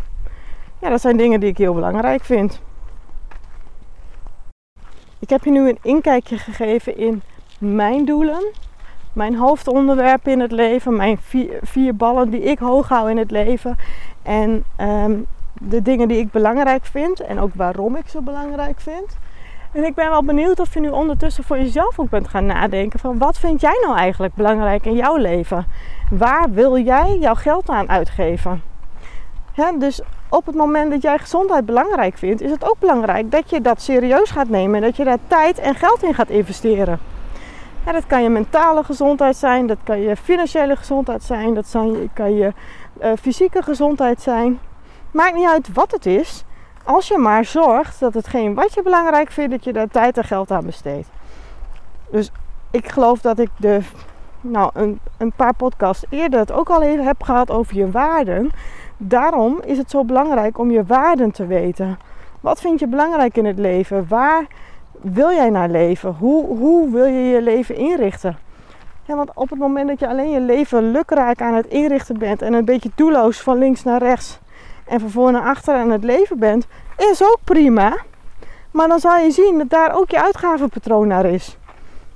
ja, 0.81 0.89
dat 0.89 1.01
zijn 1.01 1.17
dingen 1.17 1.39
die 1.39 1.49
ik 1.49 1.57
heel 1.57 1.73
belangrijk 1.73 2.23
vind. 2.23 2.61
Ik 5.19 5.29
heb 5.29 5.43
je 5.43 5.51
nu 5.51 5.69
een 5.69 5.79
inkijkje 5.81 6.37
gegeven 6.37 6.97
in 6.97 7.21
mijn 7.57 8.05
doelen. 8.05 8.51
Mijn 9.13 9.35
hoofdonderwerpen 9.35 10.31
in 10.31 10.39
het 10.39 10.51
leven. 10.51 10.95
Mijn 10.95 11.17
vier, 11.61 11.95
ballen 11.95 12.29
die 12.29 12.41
ik 12.41 12.59
hoog 12.59 12.89
hou 12.89 13.09
in 13.09 13.17
het 13.17 13.31
leven. 13.31 13.75
En 14.23 14.63
ehm, 14.75 15.19
de 15.61 15.81
dingen 15.81 16.07
die 16.07 16.17
ik 16.17 16.31
belangrijk 16.31 16.85
vind. 16.85 17.19
En 17.19 17.39
ook 17.39 17.51
waarom 17.53 17.95
ik 17.95 18.07
ze 18.07 18.21
belangrijk 18.21 18.79
vind. 18.79 19.17
En 19.71 19.83
ik 19.83 19.95
ben 19.95 20.09
wel 20.09 20.23
benieuwd 20.23 20.59
of 20.59 20.73
je 20.73 20.79
nu 20.79 20.89
ondertussen 20.89 21.43
voor 21.43 21.57
jezelf 21.57 21.99
ook 21.99 22.09
bent 22.09 22.27
gaan 22.27 22.45
nadenken 22.45 22.99
van 22.99 23.17
wat 23.17 23.37
vind 23.37 23.61
jij 23.61 23.77
nou 23.81 23.97
eigenlijk 23.97 24.33
belangrijk 24.33 24.85
in 24.85 24.95
jouw 24.95 25.15
leven? 25.15 25.65
Waar 26.09 26.49
wil 26.51 26.77
jij 26.77 27.17
jouw 27.19 27.35
geld 27.35 27.69
aan 27.69 27.89
uitgeven? 27.89 28.61
dus 29.77 30.01
op 30.29 30.45
het 30.45 30.55
moment 30.55 30.91
dat 30.91 31.01
jij 31.01 31.17
gezondheid 31.17 31.65
belangrijk 31.65 32.17
vindt, 32.17 32.41
is 32.41 32.51
het 32.51 32.69
ook 32.69 32.79
belangrijk 32.79 33.31
dat 33.31 33.49
je 33.49 33.61
dat 33.61 33.81
serieus 33.81 34.29
gaat 34.31 34.49
nemen 34.49 34.75
en 34.75 34.81
dat 34.81 34.95
je 34.95 35.03
daar 35.03 35.17
tijd 35.27 35.59
en 35.59 35.75
geld 35.75 36.03
in 36.03 36.13
gaat 36.13 36.29
investeren. 36.29 36.99
dat 37.83 38.07
kan 38.07 38.23
je 38.23 38.29
mentale 38.29 38.83
gezondheid 38.83 39.35
zijn, 39.35 39.67
dat 39.67 39.77
kan 39.83 39.99
je 39.99 40.15
financiële 40.15 40.75
gezondheid 40.75 41.23
zijn, 41.23 41.53
dat 41.53 41.75
kan 42.13 42.35
je 42.35 42.53
uh, 43.01 43.11
fysieke 43.21 43.61
gezondheid 43.61 44.21
zijn. 44.21 44.59
Maakt 45.15 45.35
niet 45.35 45.47
uit 45.47 45.73
wat 45.73 45.91
het 45.91 46.05
is, 46.05 46.43
als 46.83 47.07
je 47.07 47.17
maar 47.17 47.45
zorgt 47.45 47.99
dat 47.99 48.13
hetgeen 48.13 48.53
wat 48.53 48.73
je 48.73 48.81
belangrijk 48.81 49.31
vindt, 49.31 49.51
dat 49.51 49.63
je 49.63 49.73
daar 49.73 49.87
tijd 49.87 50.17
en 50.17 50.23
geld 50.23 50.51
aan 50.51 50.65
besteedt. 50.65 51.07
Dus 52.09 52.31
ik 52.71 52.89
geloof 52.89 53.21
dat 53.21 53.39
ik 53.39 53.49
de, 53.57 53.79
nou, 54.41 54.69
een, 54.73 54.99
een 55.17 55.31
paar 55.31 55.53
podcasts 55.53 56.05
eerder 56.09 56.39
het 56.39 56.51
ook 56.51 56.69
al 56.69 56.81
even 56.81 57.05
heb 57.05 57.23
gehad 57.23 57.51
over 57.51 57.75
je 57.75 57.91
waarden. 57.91 58.51
Daarom 58.97 59.59
is 59.65 59.77
het 59.77 59.89
zo 59.89 60.03
belangrijk 60.03 60.57
om 60.57 60.71
je 60.71 60.83
waarden 60.83 61.31
te 61.31 61.45
weten. 61.45 61.99
Wat 62.41 62.61
vind 62.61 62.79
je 62.79 62.87
belangrijk 62.87 63.37
in 63.37 63.45
het 63.45 63.59
leven? 63.59 64.05
Waar 64.07 64.45
wil 64.91 65.31
jij 65.31 65.49
naar 65.49 65.69
leven? 65.69 66.15
Hoe, 66.19 66.57
hoe 66.57 66.91
wil 66.91 67.05
je 67.05 67.23
je 67.23 67.41
leven 67.41 67.75
inrichten? 67.75 68.37
Ja, 69.03 69.15
want 69.15 69.31
op 69.33 69.49
het 69.49 69.59
moment 69.59 69.87
dat 69.87 69.99
je 69.99 70.07
alleen 70.07 70.31
je 70.31 70.41
leven 70.41 70.91
lukraak 70.91 71.41
aan 71.41 71.53
het 71.53 71.67
inrichten 71.67 72.17
bent 72.17 72.41
en 72.41 72.53
een 72.53 72.65
beetje 72.65 72.91
doelloos 72.95 73.41
van 73.41 73.57
links 73.57 73.83
naar 73.83 74.01
rechts 74.01 74.39
en 74.85 74.99
van 74.99 75.09
voor 75.09 75.31
naar 75.31 75.45
achter 75.45 75.75
aan 75.75 75.89
het 75.89 76.03
leven 76.03 76.39
bent, 76.39 76.67
is 76.97 77.23
ook 77.23 77.37
prima. 77.43 77.97
Maar 78.71 78.87
dan 78.87 78.99
zal 78.99 79.17
je 79.17 79.31
zien 79.31 79.57
dat 79.57 79.69
daar 79.69 79.95
ook 79.95 80.09
je 80.09 80.23
uitgavenpatroon 80.23 81.07
naar 81.07 81.25
is. 81.25 81.57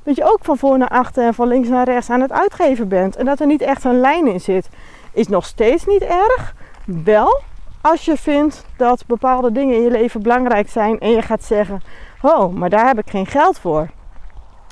Dat 0.03 0.15
je 0.15 0.31
ook 0.31 0.39
van 0.41 0.57
voor 0.57 0.77
naar 0.77 0.89
achter 0.89 1.25
en 1.25 1.33
van 1.33 1.47
links 1.47 1.67
naar 1.67 1.85
rechts 1.85 2.09
aan 2.09 2.21
het 2.21 2.31
uitgeven 2.31 2.87
bent. 2.87 3.15
En 3.15 3.25
dat 3.25 3.39
er 3.39 3.47
niet 3.47 3.61
echt 3.61 3.83
een 3.83 3.99
lijn 3.99 4.27
in 4.27 4.41
zit. 4.41 4.69
Is 5.13 5.27
nog 5.27 5.45
steeds 5.45 5.85
niet 5.85 6.01
erg. 6.01 6.55
Wel 6.85 7.41
als 7.81 8.05
je 8.05 8.17
vindt 8.17 8.65
dat 8.77 9.03
bepaalde 9.07 9.51
dingen 9.51 9.75
in 9.75 9.81
je 9.81 9.91
leven 9.91 10.21
belangrijk 10.21 10.69
zijn 10.69 10.99
en 10.99 11.09
je 11.09 11.21
gaat 11.21 11.43
zeggen: 11.43 11.81
Oh, 12.21 12.53
maar 12.53 12.69
daar 12.69 12.87
heb 12.87 12.99
ik 12.99 13.09
geen 13.09 13.25
geld 13.25 13.59
voor. 13.59 13.87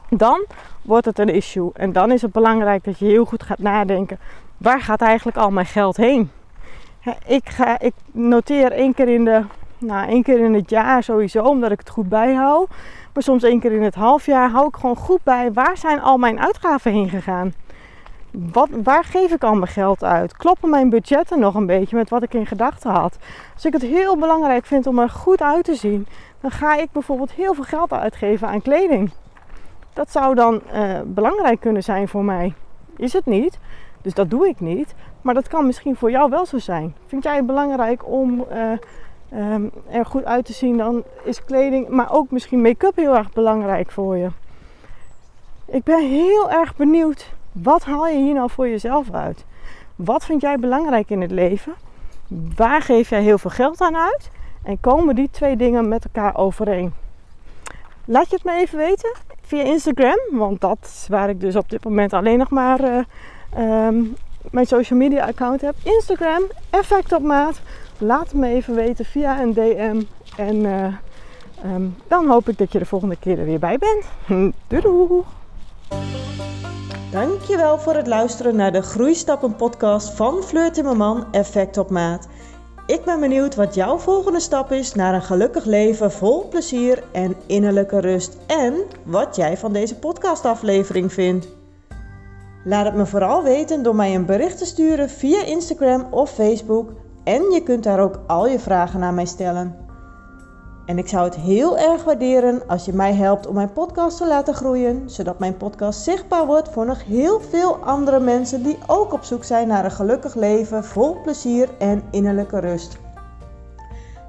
Dan 0.10 0.46
wordt 0.82 1.06
het 1.06 1.20
een 1.20 1.30
issue. 1.30 1.70
En 1.74 1.92
dan 1.92 2.12
is 2.12 2.22
het 2.22 2.32
belangrijk 2.32 2.84
dat 2.84 3.00
je 3.00 3.06
heel 3.06 3.26
goed 3.26 3.44
gaat 3.44 3.60
nadenken: 3.60 4.20
waar 4.58 4.82
gaat 4.82 5.02
eigenlijk 5.02 5.38
al 5.38 5.52
mijn 5.52 5.66
geld 5.66 5.98
heen? 5.98 6.32
Ik, 7.26 7.50
ga, 7.50 7.80
ik 7.80 7.94
noteer 8.12 8.72
één 8.72 8.94
keer, 8.94 9.08
in 9.08 9.26
de, 9.26 9.44
nou, 9.78 10.08
één 10.08 10.24
keer 10.24 10.40
in 10.40 10.54
het 10.54 10.70
jaar 10.70 11.04
sowieso, 11.04 11.44
omdat 11.44 11.72
ik 11.72 11.80
het 11.80 11.90
goed 11.90 12.10
bijhoud. 12.10 12.70
Maar 13.14 13.24
soms 13.24 13.44
één 13.44 13.60
keer 13.60 13.72
in 13.72 13.84
het 13.84 13.96
halfjaar 13.96 14.50
hou 14.50 14.68
ik 14.68 14.76
gewoon 14.76 14.96
goed 14.96 15.24
bij 15.24 15.54
waar 15.54 15.78
zijn 15.78 16.02
al 16.02 16.18
mijn 16.18 16.40
uitgaven 16.40 16.92
heen 16.92 17.10
gegaan. 17.10 17.54
Wat, 18.32 18.70
waar 18.84 19.04
geef 19.04 19.32
ik 19.32 19.44
al 19.44 19.54
mijn 19.54 19.72
geld 19.72 20.04
uit? 20.04 20.38
Kloppen 20.38 20.70
mijn 20.70 20.90
budgetten 20.90 21.40
nog 21.40 21.56
een 21.56 21.66
beetje 21.66 21.96
met 21.96 22.10
wat 22.10 22.24
ik 22.24 22.34
in 22.34 22.46
gedachten 22.46 22.92
had? 22.92 23.18
Als 23.54 23.66
ik 23.66 23.74
het 23.74 23.82
heel 23.82 24.18
belangrijk 24.18 24.66
vind 24.66 24.88
om 24.88 25.00
er 25.00 25.10
goed 25.10 25.42
uit 25.42 25.64
te 25.64 25.76
zien, 25.76 26.08
dan 26.42 26.52
ga 26.52 26.76
ik 26.76 26.92
bijvoorbeeld 26.92 27.32
heel 27.32 27.54
veel 27.54 27.64
geld 27.64 27.94
uitgeven 27.94 28.48
aan 28.48 28.62
kleding. 28.62 29.12
Dat 29.94 30.12
zou 30.12 30.36
dan 30.36 30.62
uh, 30.74 31.00
belangrijk 31.06 31.60
kunnen 31.60 31.84
zijn 31.84 32.08
voor 32.08 32.24
mij. 32.24 32.54
Is 32.98 33.14
het 33.14 33.26
niet? 33.26 33.60
Dus 34.08 34.16
dat 34.16 34.30
doe 34.30 34.48
ik 34.48 34.60
niet. 34.60 34.94
Maar 35.22 35.34
dat 35.34 35.48
kan 35.48 35.66
misschien 35.66 35.96
voor 35.96 36.12
jou 36.12 36.30
wel 36.30 36.46
zo 36.46 36.58
zijn. 36.58 36.96
Vind 37.08 37.24
jij 37.24 37.36
het 37.36 37.46
belangrijk 37.46 38.08
om 38.08 38.46
uh, 38.52 39.52
um, 39.54 39.72
er 39.90 40.06
goed 40.06 40.24
uit 40.24 40.46
te 40.46 40.54
zien? 40.54 40.78
Dan 40.78 41.04
is 41.24 41.44
kleding, 41.44 41.88
maar 41.88 42.14
ook 42.14 42.32
misschien 42.32 42.62
make-up 42.62 42.96
heel 42.96 43.16
erg 43.16 43.32
belangrijk 43.34 43.92
voor 43.92 44.18
je. 44.18 44.30
Ik 45.66 45.84
ben 45.84 46.10
heel 46.10 46.52
erg 46.52 46.76
benieuwd. 46.76 47.34
Wat 47.52 47.84
haal 47.84 48.08
je 48.08 48.18
hier 48.18 48.34
nou 48.34 48.50
voor 48.50 48.70
jezelf 48.70 49.12
uit? 49.12 49.46
Wat 49.96 50.26
vind 50.26 50.42
jij 50.42 50.58
belangrijk 50.58 51.10
in 51.10 51.22
het 51.22 51.32
leven? 51.32 51.74
Waar 52.56 52.82
geef 52.82 53.10
jij 53.10 53.22
heel 53.22 53.38
veel 53.38 53.52
geld 53.52 53.82
aan 53.82 53.98
uit? 53.98 54.30
En 54.64 54.80
komen 54.80 55.16
die 55.16 55.30
twee 55.32 55.58
dingen 55.58 55.88
met 55.88 56.04
elkaar 56.04 56.38
overeen? 56.38 56.94
Laat 58.06 58.30
je 58.30 58.36
het 58.36 58.46
me 58.46 58.54
even 58.54 58.78
weten 58.78 59.14
via 59.42 59.64
Instagram, 59.64 60.20
want 60.32 60.62
dat 60.62 60.78
is 60.82 61.06
waar 61.10 61.30
ik 61.30 61.42
dus 61.42 61.56
op 61.56 61.70
dit 61.70 61.84
moment 61.84 62.14
alleen 62.14 62.38
nog 62.38 62.50
maar 62.50 62.82
uh, 62.82 63.00
um, 63.58 64.16
mijn 64.52 64.66
social 64.66 65.00
media 65.00 65.26
account 65.26 65.62
heb. 65.62 65.76
Instagram, 65.84 66.44
effect 66.70 67.12
op 67.12 67.22
maat. 67.22 67.60
Laat 67.98 68.34
me 68.34 68.48
even 68.48 68.76
weten 68.76 69.06
via 69.06 69.42
een 69.42 69.54
DM. 69.54 70.02
En 70.38 70.56
uh, 70.56 70.86
um, 71.74 71.96
dan 72.08 72.28
hoop 72.28 72.50
ik 72.50 72.58
dat 72.58 72.72
je 72.72 72.80
de 72.80 72.86
volgende 72.86 73.18
keer 73.20 73.40
er 73.40 73.46
weer 73.46 73.60
bij 73.60 73.78
bent. 73.78 74.06
doei 74.68 74.82
doei! 74.82 75.24
Dankjewel 77.12 77.80
voor 77.80 77.96
het 77.96 78.08
luisteren 78.08 78.56
naar 78.56 78.72
de 78.72 78.82
Groeistappen 78.82 79.56
podcast 79.56 80.10
van 80.10 80.44
Fleur 80.44 80.72
Timmerman 80.72 81.26
Effect 81.32 81.78
op 81.78 81.90
Maat. 81.90 82.28
Ik 82.86 83.04
ben 83.04 83.20
benieuwd 83.20 83.56
wat 83.56 83.76
jouw 83.76 83.98
volgende 83.98 84.40
stap 84.40 84.72
is 84.72 84.94
naar 84.94 85.14
een 85.14 85.22
gelukkig 85.22 85.66
leven 85.66 86.12
vol 86.12 86.48
plezier 86.48 87.04
en 87.12 87.36
innerlijke 87.46 88.00
rust. 88.00 88.38
En 88.46 88.74
wat 89.04 89.36
jij 89.36 89.58
van 89.58 89.74
deze 89.74 89.96
podcastaflevering 89.96 91.14
vindt. 91.14 91.57
Laat 92.68 92.86
het 92.86 92.96
me 92.96 93.06
vooral 93.06 93.44
weten 93.44 93.84
door 93.84 93.96
mij 93.96 94.16
een 94.16 94.26
bericht 94.26 94.58
te 94.58 94.66
sturen 94.66 95.10
via 95.10 95.44
Instagram 95.44 96.08
of 96.12 96.30
Facebook. 96.30 96.94
En 97.24 97.52
je 97.52 97.62
kunt 97.64 97.84
daar 97.84 98.00
ook 98.00 98.20
al 98.28 98.48
je 98.48 98.60
vragen 98.60 99.00
naar 99.00 99.14
mij 99.14 99.26
stellen. 99.26 99.76
En 100.86 100.98
ik 100.98 101.08
zou 101.08 101.24
het 101.24 101.36
heel 101.36 101.78
erg 101.78 102.04
waarderen 102.04 102.68
als 102.68 102.86
je 102.86 102.94
mij 102.94 103.14
helpt 103.14 103.48
om 103.48 103.56
mijn 103.56 103.74
podcast 103.74 104.18
te 104.18 104.28
laten 104.28 104.54
groeien, 104.54 105.10
zodat 105.10 105.40
mijn 105.40 105.58
podcast 105.58 106.02
zichtbaar 106.02 106.46
wordt 106.46 106.70
voor 106.70 106.86
nog 106.86 107.06
heel 107.06 107.40
veel 107.40 107.76
andere 107.76 108.20
mensen 108.20 108.64
die 108.64 108.78
ook 108.88 109.14
op 109.14 109.24
zoek 109.24 109.44
zijn 109.44 109.68
naar 109.68 109.86
een 109.86 109.92
gelukkig 109.92 110.36
leven 110.36 110.84
vol 110.84 111.22
plezier 111.22 111.70
en 111.80 112.04
innerlijke 112.12 112.60
rust. 112.60 112.98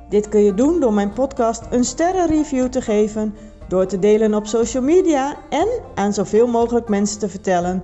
Dit 0.09 0.29
kun 0.29 0.41
je 0.41 0.55
doen 0.55 0.81
door 0.81 0.93
mijn 0.93 1.13
podcast 1.13 1.63
een 1.71 1.85
sterrenreview 1.85 2.67
te 2.67 2.81
geven, 2.81 3.35
door 3.69 3.87
te 3.87 3.99
delen 3.99 4.35
op 4.35 4.47
social 4.47 4.83
media 4.83 5.37
en 5.49 5.69
aan 5.95 6.13
zoveel 6.13 6.47
mogelijk 6.47 6.89
mensen 6.89 7.19
te 7.19 7.29
vertellen. 7.29 7.83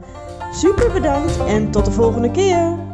Super 0.53 0.93
bedankt 0.93 1.39
en 1.47 1.71
tot 1.71 1.85
de 1.85 1.91
volgende 1.91 2.31
keer! 2.31 2.94